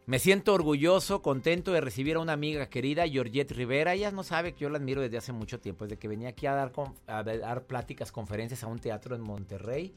Me 0.07 0.19
siento 0.19 0.53
orgulloso, 0.53 1.21
contento 1.21 1.71
de 1.71 1.79
recibir 1.79 2.15
a 2.15 2.19
una 2.19 2.33
amiga 2.33 2.67
querida, 2.69 3.07
Georgette 3.07 3.51
Rivera. 3.51 3.93
Ella 3.93 4.11
no 4.11 4.23
sabe 4.23 4.53
que 4.53 4.61
yo 4.61 4.69
la 4.69 4.77
admiro 4.77 5.01
desde 5.01 5.17
hace 5.17 5.31
mucho 5.31 5.59
tiempo, 5.59 5.85
desde 5.85 5.97
que 5.99 6.07
venía 6.07 6.29
aquí 6.29 6.47
a 6.47 6.53
dar, 6.55 6.71
con- 6.71 6.95
a 7.07 7.23
dar 7.23 7.63
pláticas, 7.63 8.11
conferencias 8.11 8.63
a 8.63 8.67
un 8.67 8.79
teatro 8.79 9.15
en 9.15 9.21
Monterrey. 9.21 9.93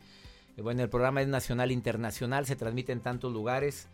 Y 0.57 0.61
bueno, 0.61 0.83
el 0.83 0.89
programa 0.89 1.23
es 1.23 1.27
nacional, 1.29 1.73
internacional, 1.73 2.47
se 2.47 2.55
transmite 2.55 2.93
en 2.93 3.01
tantos 3.01 3.33
lugares. 3.33 3.89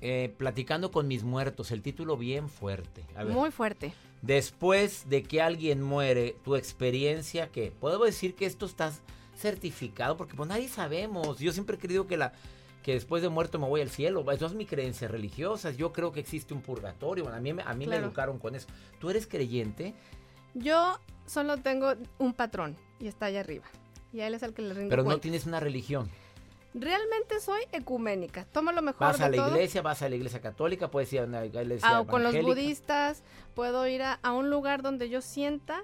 Eh, 0.00 0.32
platicando 0.38 0.90
con 0.92 1.08
mis 1.08 1.24
muertos, 1.24 1.70
el 1.70 1.82
título 1.82 2.16
bien 2.16 2.48
fuerte. 2.48 3.04
A 3.16 3.24
ver. 3.24 3.34
Muy 3.34 3.50
fuerte. 3.50 3.92
Después 4.22 5.08
de 5.08 5.22
que 5.24 5.42
alguien 5.42 5.82
muere, 5.82 6.36
tu 6.44 6.56
experiencia, 6.56 7.48
¿qué? 7.48 7.72
Puedo 7.78 8.04
decir 8.04 8.34
que 8.34 8.46
esto 8.46 8.66
está 8.66 8.92
certificado 9.36 10.16
porque 10.16 10.34
pues 10.34 10.48
nadie 10.48 10.68
sabemos. 10.68 11.38
Yo 11.38 11.52
siempre 11.52 11.76
he 11.76 11.78
creído 11.78 12.06
que 12.06 12.16
la 12.16 12.32
que 12.88 12.94
después 12.94 13.20
de 13.20 13.28
muerto 13.28 13.58
me 13.58 13.66
voy 13.68 13.82
al 13.82 13.90
cielo. 13.90 14.24
Eso 14.32 14.46
es 14.46 14.54
mi 14.54 14.64
creencia 14.64 15.08
religiosa. 15.08 15.72
Yo 15.72 15.92
creo 15.92 16.10
que 16.10 16.20
existe 16.20 16.54
un 16.54 16.62
purgatorio. 16.62 17.22
Bueno, 17.24 17.36
a 17.36 17.40
mí, 17.42 17.52
me- 17.52 17.62
a 17.62 17.74
mí 17.74 17.86
me 17.86 17.96
educaron 17.96 18.38
con 18.38 18.54
eso. 18.54 18.66
¿Tú 18.98 19.10
eres 19.10 19.26
creyente? 19.26 19.92
Yo 20.54 20.98
solo 21.26 21.58
tengo 21.58 21.92
un 22.18 22.32
patrón 22.32 22.78
y 22.98 23.06
está 23.08 23.26
allá 23.26 23.40
arriba. 23.40 23.66
Y 24.10 24.20
a 24.20 24.26
él 24.26 24.32
es 24.32 24.42
el 24.42 24.54
que 24.54 24.62
le 24.62 24.72
rindo 24.72 24.88
Pero 24.88 25.02
no 25.02 25.18
tienes 25.20 25.44
una 25.44 25.60
religión. 25.60 26.08
Realmente 26.72 27.40
soy 27.40 27.60
ecuménica. 27.72 28.46
Tomo 28.46 28.72
lo 28.72 28.80
mejor 28.80 29.08
Vas 29.08 29.18
de 29.18 29.24
a 29.24 29.28
la 29.28 29.36
todo. 29.36 29.48
iglesia, 29.48 29.82
vas 29.82 30.00
a 30.00 30.08
la 30.08 30.16
iglesia 30.16 30.40
católica, 30.40 30.90
puedes 30.90 31.12
ir 31.12 31.20
a 31.20 31.24
una 31.24 31.44
iglesia 31.44 31.86
Ah, 31.98 32.04
con 32.06 32.22
los 32.22 32.34
budistas, 32.40 33.22
puedo 33.54 33.86
ir 33.86 34.00
a, 34.02 34.14
a 34.22 34.32
un 34.32 34.48
lugar 34.48 34.80
donde 34.80 35.10
yo 35.10 35.20
sienta 35.20 35.82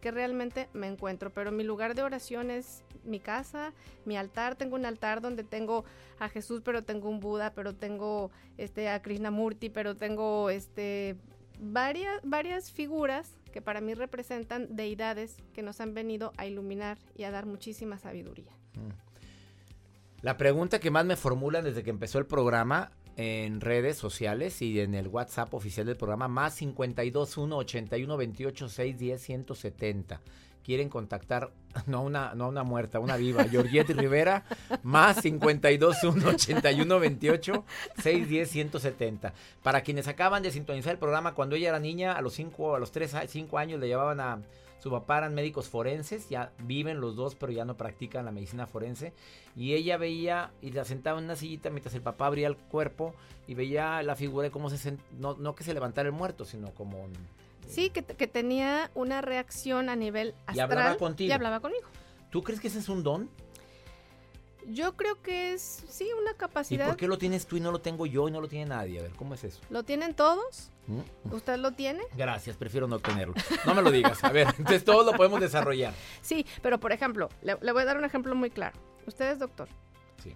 que 0.00 0.10
realmente 0.10 0.68
me 0.72 0.86
encuentro, 0.86 1.30
pero 1.32 1.52
mi 1.52 1.64
lugar 1.64 1.94
de 1.94 2.02
oración 2.02 2.50
es 2.50 2.84
mi 3.04 3.20
casa, 3.20 3.72
mi 4.04 4.16
altar, 4.16 4.56
tengo 4.56 4.76
un 4.76 4.86
altar 4.86 5.20
donde 5.20 5.44
tengo 5.44 5.84
a 6.18 6.28
Jesús, 6.28 6.62
pero 6.64 6.84
tengo 6.84 7.08
un 7.08 7.20
Buda, 7.20 7.52
pero 7.54 7.74
tengo 7.74 8.30
este 8.56 8.88
a 8.88 9.02
Krishnamurti, 9.02 9.70
pero 9.70 9.96
tengo 9.96 10.50
este 10.50 11.16
varias 11.58 12.20
varias 12.22 12.70
figuras 12.70 13.32
que 13.52 13.62
para 13.62 13.80
mí 13.80 13.94
representan 13.94 14.76
deidades 14.76 15.36
que 15.54 15.62
nos 15.62 15.80
han 15.80 15.94
venido 15.94 16.32
a 16.36 16.46
iluminar 16.46 16.98
y 17.14 17.24
a 17.24 17.30
dar 17.30 17.46
muchísima 17.46 17.98
sabiduría. 17.98 18.52
La 20.20 20.36
pregunta 20.36 20.78
que 20.78 20.90
más 20.90 21.06
me 21.06 21.16
formulan 21.16 21.64
desde 21.64 21.82
que 21.82 21.90
empezó 21.90 22.18
el 22.18 22.26
programa 22.26 22.92
en 23.16 23.60
redes 23.60 23.96
sociales 23.96 24.60
y 24.62 24.80
en 24.80 24.94
el 24.94 25.08
WhatsApp 25.08 25.54
oficial 25.54 25.86
del 25.86 25.96
programa, 25.96 26.28
más 26.28 26.56
521 26.56 27.56
81 27.56 28.16
28 28.16 28.68
610 28.68 29.22
170. 29.22 30.20
Quieren 30.66 30.88
contactar, 30.88 31.52
no 31.86 32.02
una, 32.02 32.34
no 32.34 32.48
una 32.48 32.64
muerta, 32.64 32.98
una 32.98 33.16
viva, 33.16 33.44
Georgette 33.44 33.90
Rivera, 33.90 34.42
más 34.82 35.20
521 35.22 36.28
81 36.28 36.98
28 36.98 37.64
610 38.02 38.50
170. 38.50 39.32
Para 39.62 39.82
quienes 39.82 40.08
acaban 40.08 40.42
de 40.42 40.50
sintonizar 40.50 40.90
el 40.94 40.98
programa, 40.98 41.34
cuando 41.34 41.54
ella 41.54 41.68
era 41.68 41.78
niña, 41.78 42.14
a 42.14 42.20
los 42.20 42.34
5 42.34 42.74
a 42.74 42.80
los 42.80 42.90
3, 42.90 43.14
5 43.28 43.58
años 43.58 43.78
le 43.78 43.86
llevaban 43.86 44.18
a 44.18 44.40
su 44.80 44.90
papá, 44.90 45.18
eran 45.18 45.34
médicos 45.34 45.68
forenses, 45.68 46.28
ya 46.28 46.50
viven 46.58 47.00
los 47.00 47.14
dos, 47.14 47.36
pero 47.36 47.52
ya 47.52 47.64
no 47.64 47.76
practican 47.76 48.24
la 48.24 48.32
medicina 48.32 48.66
forense. 48.66 49.12
Y 49.54 49.74
ella 49.74 49.96
veía 49.98 50.50
y 50.62 50.72
la 50.72 50.84
sentaba 50.84 51.18
en 51.20 51.26
una 51.26 51.36
sillita 51.36 51.70
mientras 51.70 51.94
el 51.94 52.02
papá 52.02 52.26
abría 52.26 52.48
el 52.48 52.56
cuerpo 52.56 53.14
y 53.46 53.54
veía 53.54 54.02
la 54.02 54.16
figura 54.16 54.44
de 54.46 54.50
cómo 54.50 54.68
se 54.68 54.76
sent- 54.76 54.98
no, 55.18 55.34
no 55.36 55.54
que 55.54 55.62
se 55.62 55.74
levantara 55.74 56.08
el 56.08 56.12
muerto, 56.12 56.44
sino 56.44 56.72
como 56.74 57.08
Sí, 57.66 57.90
que, 57.90 58.04
que 58.04 58.26
tenía 58.26 58.90
una 58.94 59.20
reacción 59.20 59.88
a 59.88 59.96
nivel 59.96 60.28
Y 60.48 60.60
astral. 60.60 60.70
hablaba 60.72 60.96
contigo. 60.96 61.28
Y 61.28 61.32
hablaba 61.32 61.60
conmigo. 61.60 61.86
¿Tú 62.30 62.42
crees 62.42 62.60
que 62.60 62.68
ese 62.68 62.78
es 62.78 62.88
un 62.88 63.02
don? 63.02 63.30
Yo 64.68 64.96
creo 64.96 65.22
que 65.22 65.52
es, 65.52 65.84
sí, 65.88 66.08
una 66.20 66.32
¿Y 66.32 66.34
capacidad. 66.34 66.88
por 66.88 66.96
qué 66.96 67.06
lo 67.06 67.18
tienes 67.18 67.46
tú 67.46 67.56
y 67.56 67.60
no 67.60 67.70
lo 67.70 67.80
tengo 67.80 68.04
yo 68.04 68.26
y 68.28 68.32
no 68.32 68.40
lo 68.40 68.48
tiene 68.48 68.66
nadie? 68.66 68.98
A 68.98 69.02
ver, 69.02 69.12
¿cómo 69.12 69.34
es 69.34 69.44
eso? 69.44 69.60
¿Lo 69.70 69.84
tienen 69.84 70.12
todos? 70.14 70.72
¿Mm? 70.88 71.32
¿Usted 71.32 71.56
lo 71.58 71.70
tiene? 71.72 72.02
Gracias, 72.16 72.56
prefiero 72.56 72.88
no 72.88 72.98
tenerlo. 72.98 73.34
No 73.64 73.74
me 73.76 73.82
lo 73.82 73.92
digas. 73.92 74.22
A 74.24 74.30
ver, 74.30 74.48
entonces 74.58 74.84
todo 74.84 75.04
lo 75.04 75.16
podemos 75.16 75.40
desarrollar. 75.40 75.94
Sí, 76.20 76.44
pero 76.62 76.80
por 76.80 76.90
ejemplo, 76.90 77.28
le, 77.42 77.56
le 77.60 77.72
voy 77.72 77.82
a 77.82 77.84
dar 77.84 77.96
un 77.96 78.04
ejemplo 78.04 78.34
muy 78.34 78.50
claro. 78.50 78.76
Usted 79.06 79.30
es 79.30 79.38
doctor. 79.38 79.68
Sí. 80.22 80.34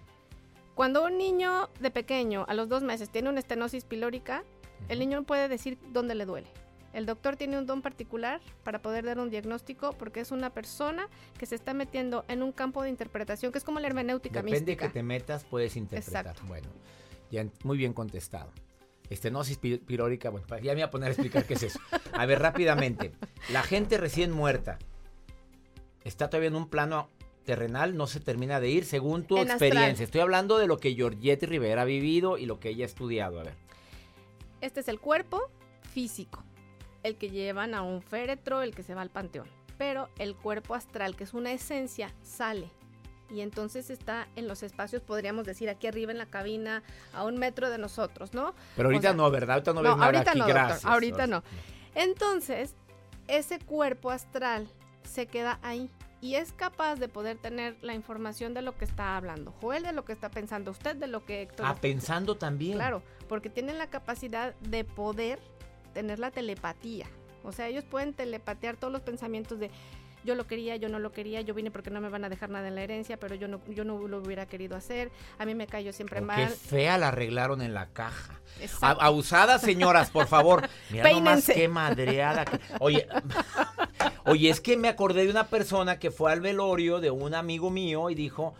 Cuando 0.75 1.03
un 1.03 1.17
niño 1.17 1.69
de 1.81 1.91
pequeño, 1.91 2.45
a 2.47 2.53
los 2.53 2.69
dos 2.69 2.83
meses, 2.83 3.09
tiene 3.09 3.27
una 3.29 3.39
estenosis 3.39 3.83
pilórica, 3.83 4.45
el 4.87 4.99
niño 4.99 5.19
no 5.19 5.23
puede 5.25 5.49
decir 5.49 5.77
dónde 5.91 6.15
le 6.15 6.25
duele. 6.25 6.47
El 6.93 7.05
doctor 7.05 7.37
tiene 7.37 7.57
un 7.57 7.65
don 7.65 7.81
particular 7.81 8.41
para 8.63 8.81
poder 8.81 9.05
dar 9.05 9.17
un 9.19 9.29
diagnóstico 9.29 9.93
porque 9.93 10.19
es 10.19 10.31
una 10.31 10.49
persona 10.49 11.07
que 11.37 11.45
se 11.45 11.55
está 11.55 11.73
metiendo 11.73 12.25
en 12.27 12.43
un 12.43 12.51
campo 12.51 12.83
de 12.83 12.89
interpretación 12.89 13.51
que 13.51 13.57
es 13.59 13.63
como 13.63 13.79
la 13.79 13.87
hermenéutica 13.87 14.39
Depende 14.41 14.59
mística. 14.59 14.87
que 14.87 14.93
te 14.93 15.03
metas, 15.03 15.45
puedes 15.45 15.75
interpretar. 15.77 16.25
Exacto. 16.27 16.47
Bueno, 16.47 16.67
ya 17.31 17.45
muy 17.63 17.77
bien 17.77 17.93
contestado. 17.93 18.51
Estenosis 19.09 19.57
pi- 19.57 19.77
pilórica, 19.77 20.29
bueno, 20.29 20.45
ya 20.49 20.71
me 20.71 20.75
voy 20.75 20.81
a 20.83 20.89
poner 20.89 21.09
a 21.09 21.11
explicar 21.11 21.45
qué 21.45 21.53
es 21.55 21.63
eso. 21.63 21.79
A 22.13 22.25
ver, 22.25 22.39
rápidamente. 22.39 23.11
La 23.51 23.61
gente 23.63 23.97
recién 23.97 24.31
muerta, 24.31 24.77
está 26.03 26.29
todavía 26.29 26.47
en 26.49 26.55
un 26.55 26.67
plano 26.69 27.09
terrenal, 27.45 27.95
no 27.97 28.07
se 28.07 28.19
termina 28.19 28.59
de 28.59 28.69
ir 28.69 28.85
según 28.85 29.23
tu 29.23 29.37
En 29.37 29.49
astral. 29.51 29.69
experiencia. 29.71 30.03
Estoy 30.03 30.21
hablando 30.21 30.57
de 30.57 30.67
lo 30.67 30.77
que 30.77 30.93
Georgette 30.93 31.43
Rivera 31.43 31.81
ha 31.81 31.85
vivido 31.85 32.37
y 32.37 32.45
lo 32.45 32.59
que 32.59 32.69
ella 32.69 32.85
ha 32.85 32.87
estudiado. 32.87 33.39
A 33.39 33.43
ver. 33.43 33.53
Este 34.61 34.79
es 34.81 34.87
el 34.87 34.99
cuerpo 34.99 35.41
físico, 35.91 36.43
el 37.03 37.17
que 37.17 37.29
llevan 37.29 37.73
a 37.73 37.81
un 37.81 38.01
féretro, 38.01 38.61
el 38.61 38.75
que 38.75 38.83
se 38.83 38.95
va 38.95 39.01
al 39.01 39.09
panteón. 39.09 39.47
Pero 39.77 40.09
el 40.17 40.35
cuerpo 40.35 40.75
astral, 40.75 41.15
que 41.15 41.23
es 41.23 41.33
una 41.33 41.51
esencia, 41.51 42.13
sale. 42.21 42.69
Y 43.29 43.41
entonces 43.41 43.89
está 43.89 44.27
en 44.35 44.47
los 44.47 44.61
espacios, 44.61 45.01
podríamos 45.01 45.45
decir, 45.45 45.69
aquí 45.69 45.87
arriba 45.87 46.11
en 46.11 46.17
la 46.17 46.25
cabina, 46.25 46.83
a 47.13 47.23
un 47.23 47.37
metro 47.37 47.69
de 47.69 47.77
nosotros, 47.77 48.33
¿no? 48.33 48.53
Pero 48.75 48.89
ahorita 48.89 49.09
sea, 49.09 49.13
no, 49.13 49.31
¿verdad? 49.31 49.55
Ahorita 49.55 49.73
no, 49.73 49.81
no, 49.81 49.89
ves 49.89 49.97
nada 49.97 50.05
ahorita 50.05 50.31
aquí, 50.31 50.39
no, 50.39 50.47
doctor, 50.47 50.91
ahorita 50.91 51.27
no. 51.27 51.43
Entonces, 51.95 52.75
ese 53.27 53.59
cuerpo 53.59 54.11
astral 54.11 54.67
se 55.03 55.27
queda 55.27 55.59
ahí 55.63 55.89
y 56.21 56.35
es 56.35 56.53
capaz 56.53 56.97
de 56.97 57.07
poder 57.07 57.37
tener 57.37 57.77
la 57.81 57.95
información 57.95 58.53
de 58.53 58.61
lo 58.61 58.77
que 58.77 58.85
está 58.85 59.17
hablando. 59.17 59.51
Joel 59.59 59.83
de 59.83 59.91
lo 59.91 60.05
que 60.05 60.13
está 60.13 60.29
pensando, 60.29 60.71
usted 60.71 60.95
de 60.95 61.07
lo 61.07 61.25
que 61.25 61.41
Héctor 61.41 61.65
Ah, 61.65 61.75
pensando 61.75 62.35
también. 62.35 62.75
Claro, 62.75 63.01
porque 63.27 63.49
tienen 63.49 63.77
la 63.77 63.87
capacidad 63.87 64.53
de 64.55 64.83
poder 64.83 65.39
tener 65.93 66.19
la 66.19 66.31
telepatía. 66.31 67.07
O 67.43 67.51
sea, 67.51 67.67
ellos 67.67 67.83
pueden 67.83 68.13
telepatear 68.13 68.77
todos 68.77 68.93
los 68.93 69.01
pensamientos 69.01 69.59
de 69.59 69.71
yo 70.23 70.35
lo 70.35 70.45
quería, 70.45 70.75
yo 70.75 70.87
no 70.87 70.99
lo 70.99 71.11
quería, 71.11 71.41
yo 71.41 71.55
vine 71.55 71.71
porque 71.71 71.89
no 71.89 71.99
me 71.99 72.07
van 72.09 72.23
a 72.23 72.29
dejar 72.29 72.51
nada 72.51 72.67
en 72.67 72.75
la 72.75 72.83
herencia, 72.83 73.17
pero 73.17 73.33
yo 73.33 73.47
no, 73.47 73.59
yo 73.69 73.83
no 73.83 74.07
lo 74.07 74.19
hubiera 74.19 74.45
querido 74.45 74.77
hacer, 74.77 75.11
a 75.39 75.45
mí 75.47 75.55
me 75.55 75.65
cayó 75.65 75.91
siempre 75.93 76.19
Oh, 76.19 76.21
Qué 76.21 76.25
mal. 76.27 76.47
fea 76.49 76.99
la 76.99 77.07
arreglaron 77.07 77.59
en 77.63 77.73
la 77.73 77.87
caja. 77.87 78.39
Abusadas, 78.81 79.61
señoras, 79.61 80.11
por 80.11 80.27
favor. 80.27 80.69
Mira 80.91 81.11
nomás 81.11 81.47
qué 81.47 81.67
madreada. 81.67 82.45
que- 82.45 82.59
Oye, 82.79 83.07
oye, 84.25 84.49
es 84.51 84.61
que 84.61 84.77
me 84.77 84.89
acordé 84.89 85.23
de 85.25 85.31
una 85.31 85.47
persona 85.47 85.97
que 85.97 86.11
fue 86.11 86.31
al 86.31 86.41
velorio 86.41 86.99
de 86.99 87.09
un 87.09 87.33
amigo 87.33 87.71
mío 87.71 88.11
y 88.11 88.15
dijo, 88.15 88.53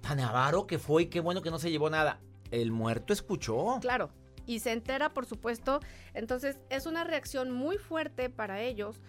tan 0.00 0.18
avaro 0.18 0.66
que 0.66 0.80
fue 0.80 1.04
y 1.04 1.06
qué 1.06 1.20
bueno 1.20 1.42
que 1.42 1.50
no 1.52 1.60
se 1.60 1.70
llevó 1.70 1.90
nada. 1.90 2.18
El 2.50 2.72
muerto 2.72 3.12
escuchó. 3.12 3.78
Claro, 3.80 4.10
y 4.46 4.60
se 4.60 4.72
entera, 4.72 5.10
por 5.14 5.26
supuesto. 5.26 5.80
Entonces, 6.14 6.58
es 6.70 6.86
una 6.86 7.04
reacción 7.04 7.50
muy 7.50 7.78
fuerte 7.78 8.30
para 8.30 8.60
ellos 8.60 9.00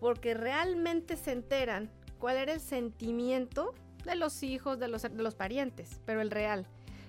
porque 0.00 0.34
realmente 0.34 1.16
se 1.16 1.32
enteran 1.32 1.90
cuál 2.18 2.36
era 2.36 2.52
el 2.52 2.60
sentimiento 2.60 3.74
de 4.04 4.16
los 4.16 4.42
hijos, 4.42 4.78
de 4.78 4.88
los, 4.88 5.02
de 5.02 5.22
los 5.22 5.34
parientes, 5.34 6.00
pero 6.04 6.20
el 6.20 6.30
real. 6.30 6.66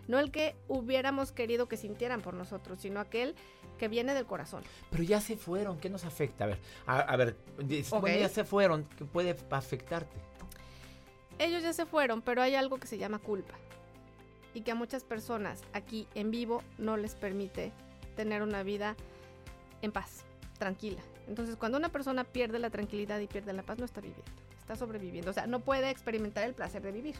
No 0.07 0.19
el 0.19 0.31
que 0.31 0.55
hubiéramos 0.67 1.31
querido 1.31 1.67
que 1.67 1.77
sintieran 1.77 2.21
por 2.21 2.35
nosotros, 2.35 2.79
sino 2.79 2.99
aquel 2.99 3.35
que 3.79 3.87
viene 3.87 4.13
del 4.13 4.25
corazón. 4.25 4.63
Pero 4.91 5.03
ya 5.03 5.19
se 5.19 5.35
fueron, 5.35 5.79
¿qué 5.79 5.89
nos 5.89 6.05
afecta? 6.05 6.43
A 6.45 6.47
ver, 6.47 6.59
a, 6.85 6.99
a 6.99 7.15
ver, 7.17 7.35
dices, 7.57 7.91
Ok. 7.91 8.01
bueno, 8.01 8.19
ya 8.19 8.29
se 8.29 8.43
fueron, 8.43 8.85
¿qué 8.97 9.03
puede 9.03 9.35
afectarte? 9.49 10.15
Ellos 11.39 11.63
ya 11.63 11.73
se 11.73 11.85
fueron, 11.85 12.21
pero 12.21 12.41
hay 12.41 12.55
algo 12.55 12.77
que 12.77 12.87
se 12.87 12.97
llama 12.97 13.19
culpa. 13.19 13.55
Y 14.55 14.61
que 14.61 14.71
a 14.71 14.75
muchas 14.75 15.03
personas 15.03 15.61
aquí 15.73 16.07
en 16.15 16.31
vivo 16.31 16.63
no 16.79 16.97
les 16.97 17.13
permite 17.13 17.71
tener 18.15 18.41
una 18.41 18.63
vida 18.63 18.95
en 19.83 19.91
paz, 19.91 20.25
tranquila. 20.57 21.01
Entonces, 21.27 21.55
cuando 21.57 21.77
una 21.77 21.89
persona 21.89 22.23
pierde 22.23 22.57
la 22.57 22.71
tranquilidad 22.71 23.19
y 23.19 23.27
pierde 23.27 23.53
la 23.53 23.61
paz, 23.61 23.77
no 23.77 23.85
está 23.85 24.01
viviendo, 24.01 24.31
está 24.59 24.75
sobreviviendo. 24.75 25.29
O 25.29 25.33
sea, 25.33 25.45
no 25.45 25.59
puede 25.59 25.89
experimentar 25.89 26.45
el 26.45 26.53
placer 26.53 26.81
de 26.81 26.91
vivir. 26.91 27.15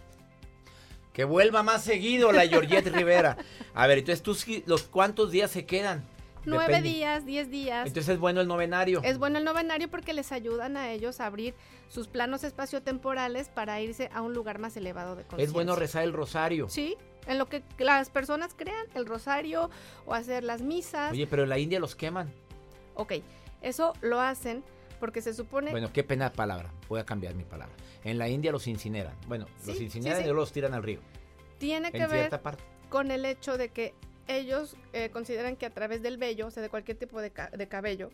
Que 1.13 1.24
vuelva 1.24 1.62
más 1.62 1.84
seguido 1.84 2.32
la 2.32 2.48
Georgette 2.48 2.88
Rivera. 2.88 3.38
A 3.74 3.88
ver, 3.88 4.00
entonces, 4.00 4.24
¿tú, 4.24 4.36
los 4.65 4.84
cuántos 4.84 5.32
días 5.32 5.52
se 5.52 5.65
quedan? 5.65 6.04
Nueve 6.45 6.67
Depende. 6.67 6.89
días, 6.89 7.26
diez 7.26 7.50
días. 7.50 7.88
Entonces 7.88 8.13
es 8.13 8.19
bueno 8.19 8.41
el 8.41 8.48
novenario. 8.48 9.02
Es 9.04 9.17
bueno 9.17 9.39
el 9.39 9.43
novenario 9.45 9.89
porque 9.89 10.13
les 10.13 10.32
ayudan 10.32 10.78
a 10.78 10.91
ellos 10.91 11.19
a 11.19 11.26
abrir 11.26 11.56
sus 11.89 12.08
planos 12.08 12.43
espaciotemporales 12.43 13.50
para 13.50 13.82
irse 13.82 14.10
a 14.13 14.21
un 14.21 14.34
lugar 14.34 14.60
más 14.60 14.78
elevado 14.78 15.15
de 15.15 15.24
conciencia. 15.24 15.45
Es 15.45 15.54
bueno 15.54 15.76
rezar 15.76 16.04
el 16.04 16.13
rosario. 16.13 16.69
Sí, 16.69 16.98
en 17.27 17.38
lo 17.38 17.47
que 17.47 17.63
las 17.79 18.09
personas 18.09 18.53
crean, 18.55 18.85
el 18.95 19.05
rosario 19.05 19.69
o 20.05 20.13
hacer 20.13 20.43
las 20.43 20.61
misas. 20.61 21.11
Oye, 21.11 21.27
pero 21.27 21.43
en 21.43 21.49
la 21.49 21.57
India 21.59 21.79
los 21.79 21.95
queman. 21.95 22.31
Ok, 22.95 23.13
eso 23.61 23.93
lo 24.01 24.21
hacen 24.21 24.63
porque 24.99 25.21
se 25.21 25.33
supone... 25.33 25.71
Bueno, 25.71 25.91
qué 25.91 26.03
pena 26.03 26.31
palabra. 26.31 26.71
Voy 26.88 26.99
a 26.99 27.05
cambiar 27.05 27.35
mi 27.35 27.43
palabra. 27.43 27.75
En 28.03 28.17
la 28.17 28.29
India 28.29 28.51
los 28.51 28.67
incineran. 28.67 29.13
Bueno, 29.27 29.47
los 29.65 29.81
incineran 29.81 30.17
sí, 30.17 30.23
sí. 30.23 30.23
y 30.23 30.27
luego 30.31 30.39
los 30.41 30.51
tiran 30.51 30.73
al 30.73 30.83
río. 30.83 30.99
tiene 31.57 31.91
que 31.91 31.97
En 31.97 32.03
ver 32.09 32.19
cierta 32.19 32.41
parte. 32.41 32.63
con 32.89 33.11
el 33.11 33.25
hecho 33.25 33.57
de 33.57 33.69
que 33.69 33.93
ellos 34.27 34.75
eh, 34.93 35.09
consideran 35.11 35.55
que 35.55 35.65
a 35.65 35.69
través 35.71 36.01
del 36.01 36.17
vello, 36.17 36.47
o 36.47 36.51
sea, 36.51 36.63
de 36.63 36.69
cualquier 36.69 36.97
tipo 36.97 37.21
de, 37.21 37.31
ca- 37.31 37.49
de 37.49 37.67
cabello, 37.67 38.09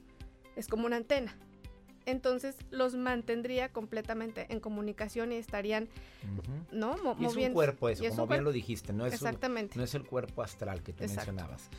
es 0.56 0.68
como 0.68 0.86
una 0.86 0.96
antena. 0.98 1.38
Entonces 2.06 2.56
los 2.72 2.96
mantendría 2.96 3.70
completamente 3.72 4.48
en 4.50 4.60
comunicación 4.60 5.32
y 5.32 5.36
estarían, 5.36 5.88
Ujú. 6.24 6.52
¿no? 6.72 6.98
Mo- 7.04 7.16
Y 7.20 7.26
es 7.26 7.36
un 7.36 7.54
cuerpo 7.54 7.90
eso, 7.90 8.04
es 8.04 8.10
como 8.12 8.24
bien 8.24 8.28
cuerpo. 8.28 8.44
lo 8.46 8.52
dijiste. 8.52 8.94
No 8.94 9.06
es, 9.06 9.14
un- 9.22 9.28
Exactamente. 9.28 9.78
no 9.78 9.84
es 9.84 9.94
el 9.96 10.04
cuerpo 10.06 10.42
astral 10.42 10.82
que 10.84 10.94
tú 10.94 11.04
Exacto. 11.04 11.32
mencionabas. 11.32 11.70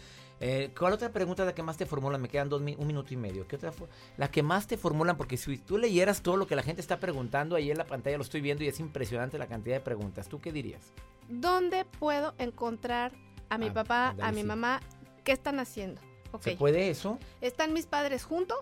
Eh, 0.45 0.73
¿Cuál 0.77 0.93
otra 0.95 1.13
pregunta 1.13 1.45
la 1.45 1.55
que 1.55 1.63
más 1.63 1.77
te 1.77 1.87
formulan? 1.87 2.21
Me 2.21 2.29
quedan 2.29 2.49
dos, 2.49 2.61
un 2.61 2.87
minuto 2.87 3.15
y 3.15 3.17
medio. 3.17 3.47
¿Qué 3.47 3.57
otra? 3.57 3.73
La 4.17 4.29
que 4.31 4.43
más 4.43 4.67
te 4.67 4.77
formulan, 4.77 5.17
porque 5.17 5.37
si 5.37 5.57
tú 5.59 5.79
leyeras 5.79 6.23
todo 6.23 6.37
lo 6.37 6.47
que 6.49 6.57
la 6.57 6.63
gente 6.65 6.81
está 6.81 6.99
preguntando, 6.99 7.55
ahí 7.55 7.71
en 7.71 7.79
la 7.79 7.85
pantalla 7.85 8.17
lo 8.17 8.25
estoy 8.25 8.41
viendo 8.41 8.65
y 8.65 8.69
es 8.69 8.81
impresionante 8.81 9.39
la 9.39 9.47
cantidad 9.47 9.77
de 9.77 9.81
preguntas. 9.81 10.29
¿Tú 10.29 10.41
qué 10.41 10.51
dirías? 10.53 10.93
¿Dónde 11.29 11.85
puedo 11.85 12.35
encontrar 12.39 13.13
a 13.51 13.59
mi 13.59 13.69
Ah, 13.69 13.73
papá, 13.75 14.17
a 14.21 14.33
mi 14.33 14.41
sí. 14.41 14.47
mamá? 14.47 14.81
¿Qué 15.23 15.31
están 15.33 15.61
haciendo? 15.61 16.01
Ok. 16.33 16.43
¿Se 16.43 16.57
puede 16.57 16.91
eso? 16.91 17.19
¿Están 17.41 17.73
mis 17.73 17.87
padres 17.87 18.25
juntos? 18.25 18.59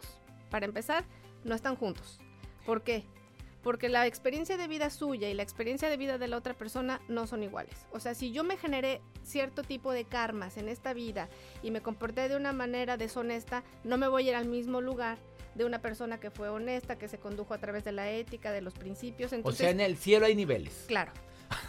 Para 0.50 0.66
empezar, 0.66 1.04
no 1.44 1.54
están 1.54 1.76
juntos. 1.76 2.18
¿Por 2.66 2.82
qué? 2.82 3.04
Porque 3.62 3.90
la 3.90 4.06
experiencia 4.06 4.56
de 4.56 4.68
vida 4.68 4.88
suya 4.88 5.28
y 5.28 5.34
la 5.34 5.42
experiencia 5.42 5.90
de 5.90 5.98
vida 5.98 6.16
de 6.16 6.28
la 6.28 6.38
otra 6.38 6.54
persona 6.54 7.00
no 7.08 7.26
son 7.26 7.42
iguales. 7.42 7.86
O 7.92 8.00
sea, 8.00 8.14
si 8.14 8.32
yo 8.32 8.42
me 8.42 8.56
generé 8.56 9.02
cierto 9.22 9.62
tipo 9.62 9.92
de 9.92 10.04
karmas 10.04 10.56
en 10.56 10.68
esta 10.68 10.94
vida 10.94 11.28
y 11.62 11.70
me 11.70 11.82
comporté 11.82 12.28
de 12.28 12.36
una 12.36 12.52
manera 12.52 12.96
deshonesta, 12.96 13.62
no 13.84 13.98
me 13.98 14.08
voy 14.08 14.26
a 14.26 14.30
ir 14.30 14.34
al 14.36 14.46
mismo 14.46 14.80
lugar 14.80 15.18
de 15.54 15.64
una 15.66 15.82
persona 15.82 16.18
que 16.20 16.30
fue 16.30 16.48
honesta, 16.48 16.96
que 16.96 17.08
se 17.08 17.18
condujo 17.18 17.52
a 17.52 17.58
través 17.58 17.84
de 17.84 17.92
la 17.92 18.10
ética, 18.10 18.50
de 18.50 18.62
los 18.62 18.72
principios. 18.74 19.32
O 19.32 19.36
Entonces, 19.36 19.58
sea, 19.58 19.70
en 19.70 19.80
el 19.80 19.96
cielo 19.96 20.24
hay 20.26 20.34
niveles. 20.34 20.84
claro. 20.86 21.12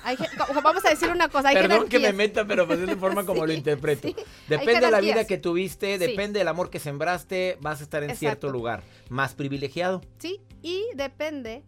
Hay 0.03 0.17
vamos 0.63 0.85
a 0.85 0.89
decir 0.89 1.09
una 1.09 1.27
cosa, 1.29 1.49
hay 1.49 1.55
Perdón 1.55 1.87
que 1.89 1.99
me 1.99 2.13
meta, 2.13 2.45
pero 2.45 2.67
pues 2.67 2.79
es 2.79 2.87
la 2.87 2.95
forma 2.97 3.25
como 3.25 3.45
lo 3.45 3.53
interpreto. 3.53 4.07
sí. 4.07 4.15
Depende 4.47 4.81
de 4.81 4.91
la 4.91 5.01
vida 5.01 5.25
que 5.25 5.37
tuviste, 5.37 5.93
Sí. 5.93 5.97
depende 5.97 6.39
del 6.39 6.47
amor 6.47 6.69
que 6.69 6.79
sembraste, 6.79 7.57
vas 7.61 7.79
a 7.79 7.83
estar 7.83 8.03
en 8.03 8.15
cierto 8.15 8.49
lugar 8.49 8.83
más 9.09 9.33
privilegiado. 9.33 10.01
Sí, 10.19 10.39
y 10.61 10.83
depende 10.95 11.63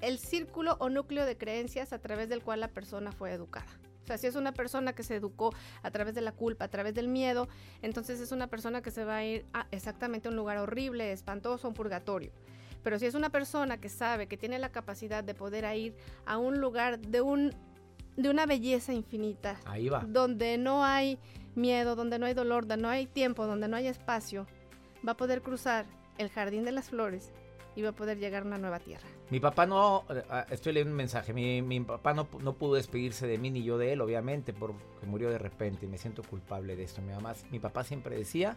el 0.00 0.18
círculo 0.18 0.76
o 0.80 0.88
núcleo 0.90 1.24
de 1.24 1.36
creencias 1.36 1.92
a 1.92 1.98
través 2.00 2.28
del 2.28 2.42
cual 2.42 2.60
la 2.60 2.68
persona 2.68 3.12
fue 3.12 3.30
educada. 3.32 3.66
O 4.02 4.06
sea, 4.06 4.18
si 4.18 4.26
es 4.26 4.34
una 4.34 4.52
persona 4.52 4.94
que 4.94 5.04
se 5.04 5.14
educó 5.14 5.54
a 5.82 5.90
través 5.92 6.16
de 6.16 6.20
la 6.22 6.32
culpa, 6.32 6.64
a 6.64 6.68
través 6.68 6.92
del 6.92 7.06
miedo, 7.06 7.48
entonces 7.82 8.18
es 8.20 8.32
una 8.32 8.48
persona 8.48 8.82
que 8.82 8.90
se 8.90 9.04
va 9.04 9.18
a 9.18 9.24
ir 9.24 9.44
a 9.52 9.68
exactamente 9.70 10.26
a 10.26 10.32
un 10.32 10.36
lugar 10.36 10.58
horrible, 10.58 11.12
espantoso, 11.12 11.68
un 11.68 11.74
purgatorio. 11.74 12.32
Pero 12.82 12.98
si 12.98 13.06
es 13.06 13.14
una 13.14 13.30
persona 13.30 13.78
que 13.80 13.88
sabe 13.88 14.26
que 14.26 14.36
tiene 14.36 14.58
la 14.58 14.70
capacidad 14.70 15.22
de 15.22 15.34
poder 15.34 15.64
ir 15.76 15.94
a 16.26 16.38
un 16.38 16.60
lugar 16.60 16.98
de 16.98 17.20
un 17.20 17.54
de 18.16 18.28
una 18.28 18.44
belleza 18.44 18.92
infinita, 18.92 19.58
Ahí 19.64 19.88
va. 19.88 20.00
donde 20.06 20.58
no 20.58 20.84
hay 20.84 21.18
miedo, 21.54 21.96
donde 21.96 22.18
no 22.18 22.26
hay 22.26 22.34
dolor, 22.34 22.66
donde 22.66 22.82
no 22.82 22.88
hay 22.90 23.06
tiempo, 23.06 23.46
donde 23.46 23.68
no 23.68 23.76
hay 23.76 23.86
espacio, 23.86 24.46
va 25.06 25.12
a 25.12 25.16
poder 25.16 25.40
cruzar 25.40 25.86
el 26.18 26.28
jardín 26.28 26.64
de 26.64 26.72
las 26.72 26.90
flores 26.90 27.32
y 27.74 27.80
va 27.80 27.90
a 27.90 27.92
poder 27.92 28.18
llegar 28.18 28.42
a 28.42 28.46
una 28.46 28.58
nueva 28.58 28.80
tierra. 28.80 29.08
Mi 29.30 29.40
papá 29.40 29.64
no, 29.64 30.04
eh, 30.10 30.22
ah, 30.28 30.46
estoy 30.50 30.74
leyendo 30.74 30.92
un 30.92 30.96
mensaje, 30.98 31.32
mi, 31.32 31.62
mi 31.62 31.80
papá 31.80 32.12
no, 32.12 32.28
no 32.40 32.52
pudo 32.52 32.74
despedirse 32.74 33.26
de 33.26 33.38
mí 33.38 33.50
ni 33.50 33.62
yo 33.62 33.78
de 33.78 33.94
él, 33.94 34.02
obviamente, 34.02 34.52
porque 34.52 34.76
murió 35.06 35.30
de 35.30 35.38
repente 35.38 35.86
y 35.86 35.88
me 35.88 35.96
siento 35.96 36.22
culpable 36.22 36.76
de 36.76 36.84
esto. 36.84 37.00
Mi, 37.00 37.12
mamá, 37.12 37.34
mi 37.50 37.58
papá 37.58 37.84
siempre 37.84 38.16
decía 38.16 38.56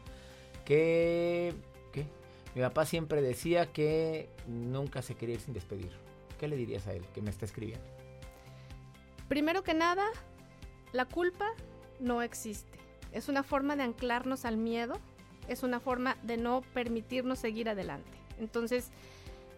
que... 0.66 1.54
¿Qué? 1.94 2.08
Mi 2.56 2.62
papá 2.62 2.86
siempre 2.86 3.22
decía 3.22 3.72
que 3.72 4.30
nunca 4.48 5.02
se 5.02 5.16
quería 5.16 5.36
ir 5.36 5.42
sin 5.42 5.54
despedir. 5.54 5.92
¿Qué 6.40 6.48
le 6.48 6.56
dirías 6.56 6.88
a 6.88 6.94
él 6.94 7.06
que 7.14 7.22
me 7.22 7.30
está 7.30 7.44
escribiendo? 7.46 7.86
Primero 9.28 9.64
que 9.64 9.74
nada, 9.74 10.06
la 10.94 11.06
culpa 11.06 11.46
no 12.00 12.22
existe. 12.22 12.80
Es 13.12 13.28
una 13.28 13.44
forma 13.44 13.76
de 13.76 13.84
anclarnos 13.84 14.46
al 14.46 14.56
miedo, 14.56 14.94
es 15.50 15.64
una 15.64 15.82
forma 15.82 16.18
de 16.24 16.38
no 16.38 16.62
permitirnos 16.74 17.40
seguir 17.40 17.68
adelante. 17.68 18.18
Entonces, 18.40 18.90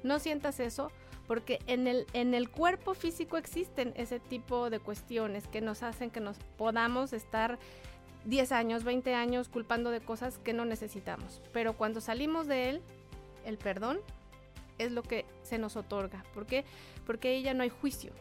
no 0.03 0.17
sientas 0.17 0.60
eso 0.60 0.91
porque 1.27 1.60
en 1.67 1.88
el, 1.88 2.07
en 2.13 2.33
el 2.33 2.49
cuerpo 2.49 2.95
físico 2.95 3.38
existen 3.38 3.93
ese 3.95 4.19
tipo 4.19 4.69
de 4.69 4.79
cuestiones 4.79 5.47
que 5.47 5.62
nos 5.62 5.83
hacen 5.83 6.10
que 6.10 6.21
nos 6.21 6.38
podamos 6.57 7.13
estar 7.13 7.60
10 8.28 8.52
años, 8.52 8.84
20 8.84 9.13
años 9.16 9.48
culpando 9.48 9.90
de 9.90 10.02
cosas 10.02 10.38
que 10.38 10.52
no 10.52 10.66
necesitamos. 10.66 11.42
Pero 11.54 11.78
cuando 11.78 12.02
salimos 12.02 12.46
de 12.46 12.70
él, 12.70 12.82
el 13.46 13.58
perdón 13.58 14.00
es 14.78 14.92
lo 14.92 15.02
que 15.02 15.26
se 15.44 15.58
nos 15.58 15.78
otorga. 15.78 16.24
¿Por 16.34 16.46
qué? 16.46 16.66
Porque 17.06 17.30
ahí 17.30 17.42
ya 17.42 17.54
no 17.54 17.63
hay 17.63 17.70
juicio, 17.70 18.12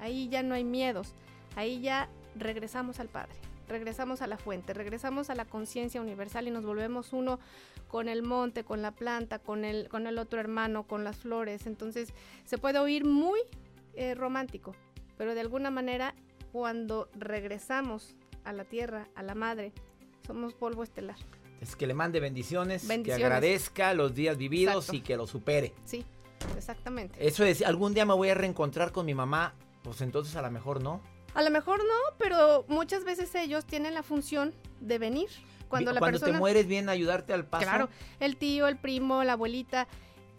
ahí 0.00 0.28
ya 0.28 0.42
no 0.42 0.54
hay 0.54 0.64
miedos, 0.64 1.14
ahí 1.54 1.80
ya 1.80 2.08
regresamos 2.34 3.00
al 3.00 3.08
Padre. 3.08 3.34
regresamos 3.68 4.22
a 4.22 4.28
la 4.28 4.38
fuente, 4.38 4.74
regresamos 4.74 5.28
a 5.28 5.34
la 5.34 5.44
conciencia 5.44 6.00
universal 6.00 6.46
y 6.46 6.52
nos 6.52 6.64
volvemos 6.64 7.12
uno 7.12 7.40
con 7.88 8.08
el 8.08 8.22
monte, 8.22 8.62
con 8.62 8.80
la 8.80 8.92
planta, 8.92 9.40
con 9.40 9.64
el, 9.64 9.88
con 9.88 10.06
el 10.06 10.18
otro 10.18 10.38
hermano, 10.38 10.84
con 10.84 11.02
las 11.02 11.16
flores. 11.16 11.66
Entonces 11.66 12.12
se 12.44 12.58
puede 12.58 12.78
oír 12.78 13.04
muy 13.04 13.40
eh, 13.94 14.14
romántico, 14.14 14.76
pero 15.16 15.34
de 15.34 15.40
alguna 15.40 15.70
manera 15.70 16.14
cuando 16.52 17.08
regresamos 17.14 18.14
a 18.46 18.52
la 18.52 18.64
tierra, 18.64 19.08
a 19.14 19.22
la 19.22 19.34
madre, 19.34 19.72
somos 20.26 20.54
polvo 20.54 20.82
estelar. 20.82 21.16
Es 21.60 21.76
que 21.76 21.86
le 21.86 21.94
mande 21.94 22.20
bendiciones, 22.20 22.86
Bendiciones. 22.86 23.18
que 23.18 23.24
agradezca 23.24 23.94
los 23.94 24.14
días 24.14 24.36
vividos 24.36 24.86
Exacto. 24.86 24.96
y 24.96 25.00
que 25.00 25.16
lo 25.16 25.26
supere. 25.26 25.74
Sí, 25.84 26.04
exactamente. 26.56 27.26
Eso 27.26 27.44
es, 27.44 27.62
algún 27.62 27.94
día 27.94 28.04
me 28.06 28.14
voy 28.14 28.28
a 28.28 28.34
reencontrar 28.34 28.92
con 28.92 29.06
mi 29.06 29.14
mamá, 29.14 29.54
pues 29.82 30.00
entonces 30.00 30.36
a 30.36 30.42
lo 30.42 30.50
mejor 30.50 30.82
no. 30.82 31.00
A 31.34 31.42
lo 31.42 31.50
mejor 31.50 31.78
no, 31.78 32.16
pero 32.18 32.64
muchas 32.68 33.04
veces 33.04 33.34
ellos 33.34 33.64
tienen 33.66 33.94
la 33.94 34.02
función 34.02 34.54
de 34.80 34.98
venir. 34.98 35.28
Cuando 35.68 35.92
la 35.92 35.98
Cuando 35.98 36.18
persona... 36.20 36.32
te 36.34 36.38
mueres 36.38 36.66
vienen 36.66 36.88
a 36.88 36.92
ayudarte 36.92 37.32
al 37.32 37.44
paso. 37.44 37.64
Claro, 37.64 37.88
el 38.20 38.36
tío, 38.36 38.68
el 38.68 38.76
primo, 38.76 39.24
la 39.24 39.32
abuelita. 39.32 39.88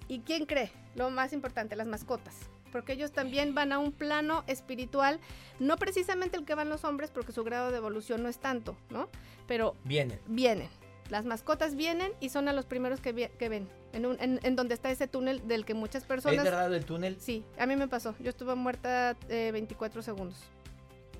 ¿Y 0.07 0.19
quién 0.19 0.45
cree? 0.45 0.71
Lo 0.95 1.09
más 1.09 1.33
importante, 1.33 1.75
las 1.75 1.85
mascotas. 1.87 2.49
Porque 2.71 2.93
ellos 2.93 3.11
también 3.11 3.53
van 3.55 3.71
a 3.71 3.79
un 3.79 3.91
plano 3.91 4.43
espiritual, 4.47 5.19
no 5.59 5.77
precisamente 5.77 6.37
el 6.37 6.45
que 6.45 6.55
van 6.55 6.69
los 6.69 6.83
hombres, 6.83 7.09
porque 7.11 7.31
su 7.31 7.43
grado 7.43 7.71
de 7.71 7.77
evolución 7.77 8.23
no 8.23 8.29
es 8.29 8.39
tanto, 8.39 8.75
¿no? 8.89 9.09
Pero 9.47 9.75
Vienen. 9.83 10.19
vienen. 10.27 10.69
Las 11.09 11.23
mascotas 11.23 11.75
vienen 11.75 12.11
y 12.19 12.29
son 12.29 12.49
a 12.49 12.53
los 12.53 12.65
primeros 12.65 12.99
que, 12.99 13.13
vi- 13.13 13.29
que 13.39 13.47
ven. 13.47 13.69
En, 13.93 14.05
un- 14.05 14.17
en- 14.19 14.41
en 14.43 14.55
donde 14.57 14.73
está 14.73 14.91
ese 14.91 15.07
túnel 15.07 15.47
del 15.47 15.63
que 15.63 15.73
muchas 15.73 16.01
¿Es 16.03 16.07
personas... 16.07 16.43
verdad 16.43 16.73
el 16.75 16.83
túnel? 16.83 17.15
Sí, 17.19 17.45
a 17.57 17.65
mí 17.65 17.77
me 17.77 17.87
pasó. 17.87 18.13
Yo 18.19 18.29
estuve 18.29 18.55
muerta 18.55 19.15
eh, 19.29 19.51
24 19.53 20.01
segundos. 20.01 20.37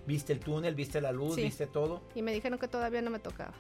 ¿Viste 0.06 0.34
el 0.34 0.40
túnel? 0.42 0.76
¿Viste 0.76 1.00
la 1.00 1.12
luz? 1.14 1.36
Sí. 1.36 1.44
¿Viste 1.44 1.68
todo? 1.68 2.02
Y 2.16 2.22
me 2.22 2.34
dijeron 2.34 2.60
que 2.60 2.68
todavía 2.68 3.02
no 3.02 3.10
me 3.10 3.20
tocaba. 3.20 3.54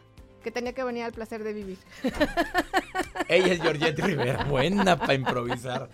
Que 0.47 0.51
tenía 0.51 0.71
que 0.71 0.81
venir 0.81 1.03
al 1.03 1.11
placer 1.11 1.43
de 1.43 1.51
vivir. 1.51 1.77
Ella 3.27 3.51
es 3.51 3.61
Georgette 3.61 3.99
Rivera, 3.99 4.45
buena 4.45 4.97
para 4.97 5.13
improvisar. 5.13 5.89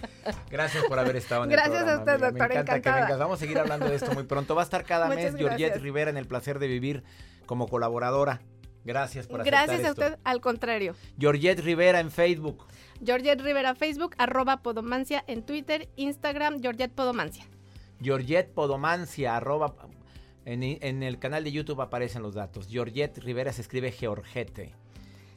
Gracias 0.52 0.84
por 0.86 1.00
haber 1.00 1.16
estado 1.16 1.46
en 1.46 1.50
Gracias 1.50 1.82
el 1.82 1.90
a 1.90 2.04
programa. 2.04 2.04
usted, 2.04 2.14
amiga. 2.14 2.30
doctor, 2.30 2.50
Me 2.50 2.62
encanta 2.62 2.82
que 2.82 3.02
vengas. 3.02 3.18
Vamos 3.18 3.38
a 3.38 3.40
seguir 3.40 3.58
hablando 3.58 3.88
de 3.90 3.96
esto 3.96 4.12
muy 4.14 4.26
pronto. 4.26 4.54
Va 4.54 4.62
a 4.62 4.66
estar 4.66 4.84
cada 4.84 5.08
Muchas 5.10 5.24
mes 5.24 5.36
Georgette 5.38 5.60
gracias. 5.60 5.82
Rivera 5.82 6.12
en 6.12 6.18
el 6.18 6.28
placer 6.28 6.60
de 6.60 6.68
vivir 6.68 7.04
como 7.48 7.68
colaboradora. 7.68 8.42
Gracias 8.86 9.26
por 9.26 9.42
aceptar 9.42 9.66
Gracias 9.66 9.88
a 9.88 9.90
esto. 9.90 10.02
usted, 10.04 10.20
al 10.24 10.40
contrario. 10.40 10.94
Georgette 11.18 11.62
Rivera 11.62 12.00
en 12.00 12.12
Facebook. 12.12 12.68
Georgette 13.04 13.42
Rivera 13.42 13.74
Facebook, 13.74 14.14
arroba 14.20 14.58
Podomancia 14.58 15.24
en 15.26 15.42
Twitter, 15.42 15.90
Instagram, 15.96 16.62
Georgette 16.62 16.94
Podomancia. 16.94 17.44
Georgette 18.00 18.54
Podomancia, 18.54 19.36
arroba. 19.36 19.74
En, 20.46 20.64
en 20.64 21.04
el 21.04 21.20
canal 21.20 21.44
de 21.44 21.52
YouTube 21.52 21.82
aparecen 21.82 22.22
los 22.22 22.34
datos. 22.34 22.68
Georgette 22.70 23.18
Rivera 23.20 23.54
se 23.54 23.62
escribe 23.62 23.92
Georgette. 23.92 24.74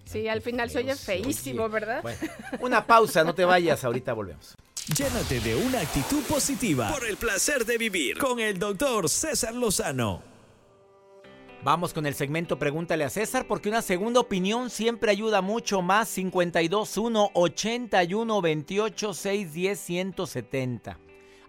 Sí, 0.04 0.18
Ay, 0.18 0.28
al 0.28 0.40
final 0.40 0.70
se 0.70 0.78
oye 0.78 0.94
feísimo, 0.94 1.64
oye. 1.64 1.72
¿verdad? 1.72 2.02
Bueno, 2.02 2.18
una 2.60 2.86
pausa, 2.86 3.24
no 3.24 3.34
te 3.34 3.44
vayas, 3.44 3.84
ahorita 3.84 4.12
volvemos. 4.12 4.54
Llénate 4.96 5.40
de 5.40 5.56
una 5.56 5.80
actitud 5.80 6.22
positiva 6.24 6.92
por 6.92 7.04
el 7.08 7.16
placer 7.16 7.64
de 7.64 7.76
vivir 7.76 8.18
con 8.18 8.38
el 8.38 8.56
doctor 8.58 9.08
César 9.08 9.52
Lozano. 9.54 10.22
Vamos 11.64 11.92
con 11.92 12.06
el 12.06 12.14
segmento 12.14 12.56
Pregúntale 12.56 13.02
a 13.02 13.10
César 13.10 13.46
porque 13.48 13.68
una 13.68 13.82
segunda 13.82 14.20
opinión 14.20 14.70
siempre 14.70 15.10
ayuda 15.10 15.40
mucho 15.40 15.82
más. 15.82 16.14
521 16.14 17.30
81 17.34 18.40
28 18.40 19.14
610 19.14 19.80
170. 19.80 20.98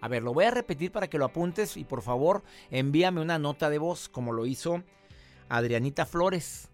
A 0.01 0.07
ver, 0.07 0.23
lo 0.23 0.33
voy 0.33 0.45
a 0.45 0.51
repetir 0.51 0.91
para 0.91 1.07
que 1.07 1.17
lo 1.17 1.25
apuntes 1.25 1.77
y 1.77 1.83
por 1.83 2.01
favor 2.01 2.43
envíame 2.69 3.21
una 3.21 3.39
nota 3.39 3.69
de 3.69 3.79
voz 3.79 4.09
como 4.09 4.31
lo 4.31 4.45
hizo 4.45 4.83
Adrianita 5.49 6.05
Flores 6.05 6.69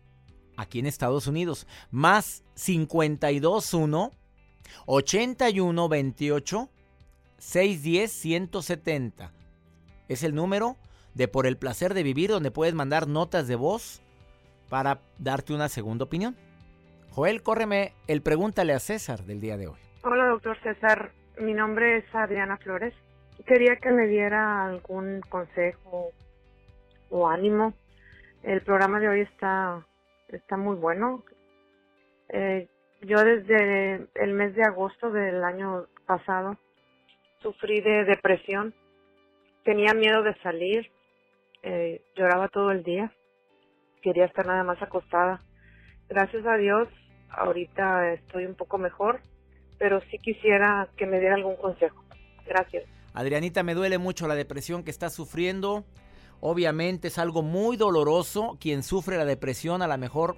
aquí 0.58 0.80
en 0.80 0.86
Estados 0.86 1.28
Unidos. 1.28 1.68
Más 1.92 2.44
521 2.56 4.12
81 4.86 5.90
28 5.90 6.70
610 7.38 8.12
170. 8.12 9.32
Es 10.08 10.24
el 10.24 10.36
número 10.36 10.78
de 11.14 11.28
Por 11.28 11.46
el 11.46 11.58
placer 11.58 11.94
de 11.94 12.04
vivir 12.04 12.30
donde 12.30 12.52
puedes 12.52 12.74
mandar 12.74 13.08
notas 13.08 13.48
de 13.48 13.56
voz 13.56 14.02
para 14.70 15.02
darte 15.20 15.54
una 15.54 15.70
segunda 15.70 16.06
opinión. 16.06 16.36
Joel, 17.12 17.44
córreme 17.44 17.94
el 18.08 18.24
pregúntale 18.24 18.74
a 18.74 18.80
César 18.80 19.24
del 19.24 19.40
día 19.40 19.56
de 19.56 19.68
hoy. 19.68 19.78
Hola, 20.04 20.28
doctor 20.30 20.58
César. 20.64 21.12
Mi 21.40 21.54
nombre 21.54 21.98
es 21.98 22.06
Adriana 22.16 22.58
Flores. 22.58 22.94
Quería 23.45 23.75
que 23.77 23.91
me 23.91 24.08
diera 24.08 24.65
algún 24.65 25.21
consejo 25.29 26.12
o 27.10 27.27
ánimo. 27.27 27.73
El 28.43 28.62
programa 28.62 28.99
de 28.99 29.10
hoy 29.10 29.21
está, 29.21 29.86
está 30.29 30.58
muy 30.58 30.75
bueno. 30.75 31.23
Eh, 32.29 32.67
yo 33.01 33.23
desde 33.23 34.08
el 34.15 34.34
mes 34.34 34.56
de 34.56 34.63
agosto 34.63 35.12
del 35.12 35.43
año 35.43 35.86
pasado 36.06 36.58
sufrí 37.41 37.82
de 37.82 38.06
depresión. 38.06 38.73
Tenía 39.63 39.93
miedo 39.93 40.23
de 40.23 40.36
salir. 40.36 40.89
Eh, 41.63 42.01
lloraba 42.15 42.47
todo 42.47 42.71
el 42.71 42.84
día. 42.84 43.12
Quería 44.01 44.25
estar 44.25 44.45
nada 44.45 44.63
más 44.63 44.82
acostada. 44.82 45.41
Gracias 46.10 46.45
a 46.45 46.58
Dios, 46.58 46.89
ahorita 47.29 48.13
estoy 48.13 48.45
un 48.45 48.56
poco 48.56 48.77
mejor 48.77 49.21
pero 49.84 49.99
sí 50.10 50.17
quisiera 50.17 50.88
que 50.95 51.06
me 51.06 51.19
diera 51.19 51.36
algún 51.36 51.58
consejo. 51.58 52.01
Gracias. 52.45 52.86
Adrianita, 53.13 53.63
me 53.63 53.76
duele 53.76 53.97
mucho 53.97 54.28
la 54.28 54.36
depresión 54.36 54.84
que 54.84 54.91
estás 54.91 55.13
sufriendo. 55.13 55.86
Obviamente 56.39 57.08
es 57.08 57.17
algo 57.17 57.43
muy 57.43 57.78
doloroso. 57.78 58.58
Quien 58.60 58.84
sufre 58.84 59.17
la 59.17 59.26
depresión 59.26 59.82
a 59.82 59.88
lo 59.88 59.97
mejor 59.97 60.38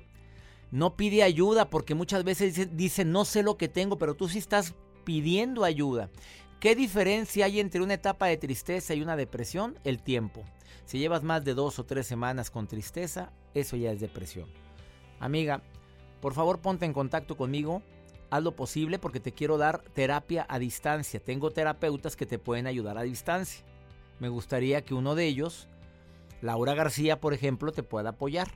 no 0.71 0.95
pide 0.95 1.23
ayuda 1.23 1.69
porque 1.69 1.95
muchas 1.95 2.23
veces 2.23 2.55
dice, 2.55 2.69
dice, 2.71 3.05
no 3.05 3.25
sé 3.25 3.43
lo 3.43 3.57
que 3.57 3.69
tengo, 3.69 3.97
pero 3.97 4.15
tú 4.15 4.27
sí 4.27 4.37
estás 4.37 4.75
pidiendo 5.03 5.63
ayuda. 5.63 6.09
¿Qué 6.59 6.75
diferencia 6.75 7.45
hay 7.45 7.59
entre 7.59 7.81
una 7.81 7.93
etapa 7.93 8.27
de 8.27 8.37
tristeza 8.37 8.93
y 8.93 9.01
una 9.01 9.15
depresión? 9.15 9.77
El 9.83 10.01
tiempo. 10.01 10.43
Si 10.85 10.99
llevas 10.99 11.23
más 11.23 11.43
de 11.43 11.53
dos 11.53 11.79
o 11.79 11.85
tres 11.85 12.07
semanas 12.07 12.51
con 12.51 12.67
tristeza, 12.67 13.31
eso 13.53 13.75
ya 13.75 13.91
es 13.91 13.99
depresión. 13.99 14.49
Amiga, 15.19 15.61
por 16.21 16.33
favor 16.33 16.59
ponte 16.59 16.85
en 16.85 16.93
contacto 16.93 17.37
conmigo. 17.37 17.81
Haz 18.29 18.43
lo 18.43 18.55
posible 18.55 18.99
porque 18.99 19.19
te 19.19 19.31
quiero 19.31 19.57
dar 19.57 19.81
terapia 19.93 20.45
a 20.49 20.59
distancia. 20.59 21.19
Tengo 21.19 21.51
terapeutas 21.51 22.15
que 22.15 22.25
te 22.25 22.39
pueden 22.39 22.67
ayudar 22.67 22.97
a 22.97 23.03
distancia. 23.03 23.63
Me 24.19 24.29
gustaría 24.29 24.83
que 24.83 24.93
uno 24.93 25.15
de 25.15 25.25
ellos, 25.25 25.67
Laura 26.41 26.73
García, 26.73 27.19
por 27.19 27.33
ejemplo, 27.33 27.71
te 27.71 27.83
pueda 27.83 28.09
apoyar. 28.09 28.51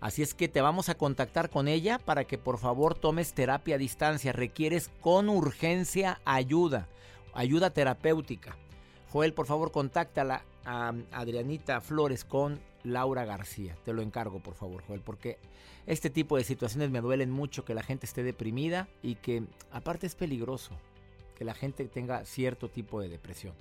Así 0.00 0.22
es 0.22 0.34
que 0.34 0.48
te 0.48 0.60
vamos 0.60 0.88
a 0.88 0.96
contactar 0.96 1.48
con 1.48 1.68
ella 1.68 1.98
para 1.98 2.24
que 2.24 2.36
por 2.36 2.58
favor 2.58 2.94
tomes 2.94 3.32
terapia 3.32 3.76
a 3.76 3.78
distancia. 3.78 4.32
Requieres 4.32 4.90
con 5.00 5.28
urgencia 5.28 6.20
ayuda, 6.24 6.88
ayuda 7.32 7.70
terapéutica. 7.70 8.56
Joel, 9.10 9.32
por 9.32 9.46
favor, 9.46 9.70
contáctala 9.70 10.44
a 10.64 10.92
Adrianita 11.12 11.80
Flores 11.80 12.24
con 12.24 12.60
Laura 12.84 13.24
García. 13.24 13.76
Te 13.84 13.92
lo 13.92 14.02
encargo, 14.02 14.38
por 14.38 14.54
favor, 14.54 14.82
Joel, 14.86 15.00
porque 15.00 15.38
este 15.86 16.10
tipo 16.10 16.36
de 16.36 16.44
situaciones 16.44 16.90
me 16.90 17.00
duelen 17.00 17.30
mucho, 17.30 17.64
que 17.64 17.74
la 17.74 17.82
gente 17.82 18.06
esté 18.06 18.22
deprimida 18.22 18.88
y 19.02 19.16
que 19.16 19.42
aparte 19.72 20.06
es 20.06 20.14
peligroso 20.14 20.78
que 21.34 21.44
la 21.44 21.54
gente 21.54 21.86
tenga 21.88 22.24
cierto 22.24 22.70
tipo 22.70 23.00
de 23.00 23.08
depresión. 23.08 23.54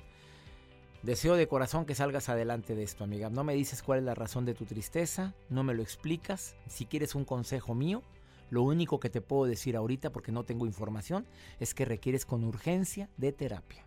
Deseo 1.02 1.36
de 1.36 1.48
corazón 1.48 1.86
que 1.86 1.96
salgas 1.96 2.30
adelante 2.30 2.76
de 2.76 2.84
esto, 2.84 3.04
amiga. 3.04 3.30
No 3.30 3.44
me 3.44 3.56
dices 3.56 3.84
cuál 3.84 4.00
es 4.00 4.06
la 4.06 4.16
razón 4.16 4.46
de 4.46 4.54
tu 4.54 4.66
tristeza, 4.66 5.34
no 5.50 5.64
me 5.64 5.74
lo 5.74 5.84
explicas. 5.84 6.56
Si 6.68 6.86
quieres 6.86 7.14
un 7.14 7.26
consejo 7.26 7.76
mío, 7.76 8.04
lo 8.50 8.62
único 8.62 9.00
que 9.00 9.10
te 9.10 9.20
puedo 9.20 9.46
decir 9.46 9.76
ahorita, 9.76 10.12
porque 10.12 10.32
no 10.32 10.46
tengo 10.46 10.66
información, 10.66 11.26
es 11.60 11.74
que 11.74 11.84
requieres 11.84 12.26
con 12.26 12.46
urgencia 12.46 13.10
de 13.18 13.34
terapia. 13.34 13.84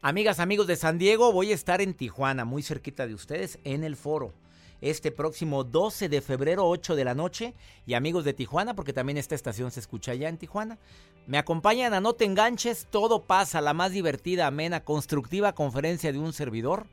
Amigas, 0.00 0.38
amigos 0.38 0.66
de 0.66 0.76
San 0.76 0.98
Diego, 0.98 1.32
voy 1.32 1.50
a 1.50 1.54
estar 1.54 1.80
en 1.80 1.94
Tijuana, 1.94 2.44
muy 2.44 2.62
cerquita 2.62 3.06
de 3.06 3.14
ustedes, 3.14 3.58
en 3.64 3.82
el 3.82 3.96
foro. 3.96 4.32
Este 4.80 5.10
próximo 5.10 5.64
12 5.64 6.08
de 6.08 6.20
febrero, 6.20 6.68
8 6.68 6.96
de 6.96 7.04
la 7.04 7.14
noche. 7.14 7.54
Y 7.86 7.94
amigos 7.94 8.24
de 8.24 8.34
Tijuana, 8.34 8.74
porque 8.74 8.92
también 8.92 9.18
esta 9.18 9.34
estación 9.34 9.70
se 9.70 9.80
escucha 9.80 10.12
allá 10.12 10.28
en 10.28 10.38
Tijuana. 10.38 10.78
Me 11.26 11.38
acompañan 11.38 11.94
a 11.94 12.00
No 12.00 12.14
Te 12.14 12.24
Enganches, 12.24 12.86
Todo 12.90 13.22
Pasa, 13.22 13.60
la 13.60 13.72
más 13.72 13.92
divertida, 13.92 14.46
amena, 14.46 14.84
constructiva 14.84 15.54
conferencia 15.54 16.12
de 16.12 16.18
un 16.18 16.32
servidor. 16.32 16.86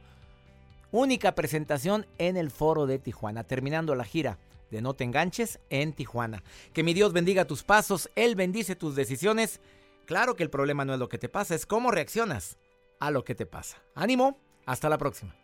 Única 0.91 1.35
presentación 1.35 2.05
en 2.17 2.37
el 2.37 2.51
foro 2.51 2.85
de 2.85 2.99
Tijuana, 2.99 3.43
terminando 3.43 3.95
la 3.95 4.03
gira 4.03 4.37
de 4.71 4.81
No 4.81 4.93
Te 4.93 5.03
Enganches 5.03 5.59
en 5.69 5.93
Tijuana. 5.93 6.43
Que 6.73 6.83
mi 6.83 6.93
Dios 6.93 7.13
bendiga 7.13 7.45
tus 7.45 7.63
pasos, 7.63 8.09
Él 8.15 8.35
bendice 8.35 8.75
tus 8.75 8.95
decisiones. 8.95 9.59
Claro 10.05 10.35
que 10.35 10.43
el 10.43 10.49
problema 10.49 10.85
no 10.85 10.93
es 10.93 10.99
lo 10.99 11.09
que 11.09 11.17
te 11.17 11.29
pasa, 11.29 11.55
es 11.55 11.65
cómo 11.65 11.91
reaccionas 11.91 12.57
a 12.99 13.11
lo 13.11 13.23
que 13.23 13.35
te 13.35 13.45
pasa. 13.45 13.77
Ánimo, 13.95 14.37
hasta 14.65 14.89
la 14.89 14.97
próxima. 14.97 15.40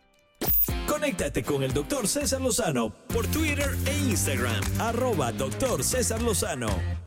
Conéctate 0.97 1.43
con 1.43 1.61
el 1.61 1.73
doctor 1.73 2.07
César 2.07 2.41
Lozano 2.41 2.89
por 2.89 3.27
Twitter 3.27 3.69
e 3.85 3.95
Instagram, 4.09 4.63
arroba 4.79 5.31
doctor 5.31 5.83
César 5.83 6.19
Lozano. 6.23 7.06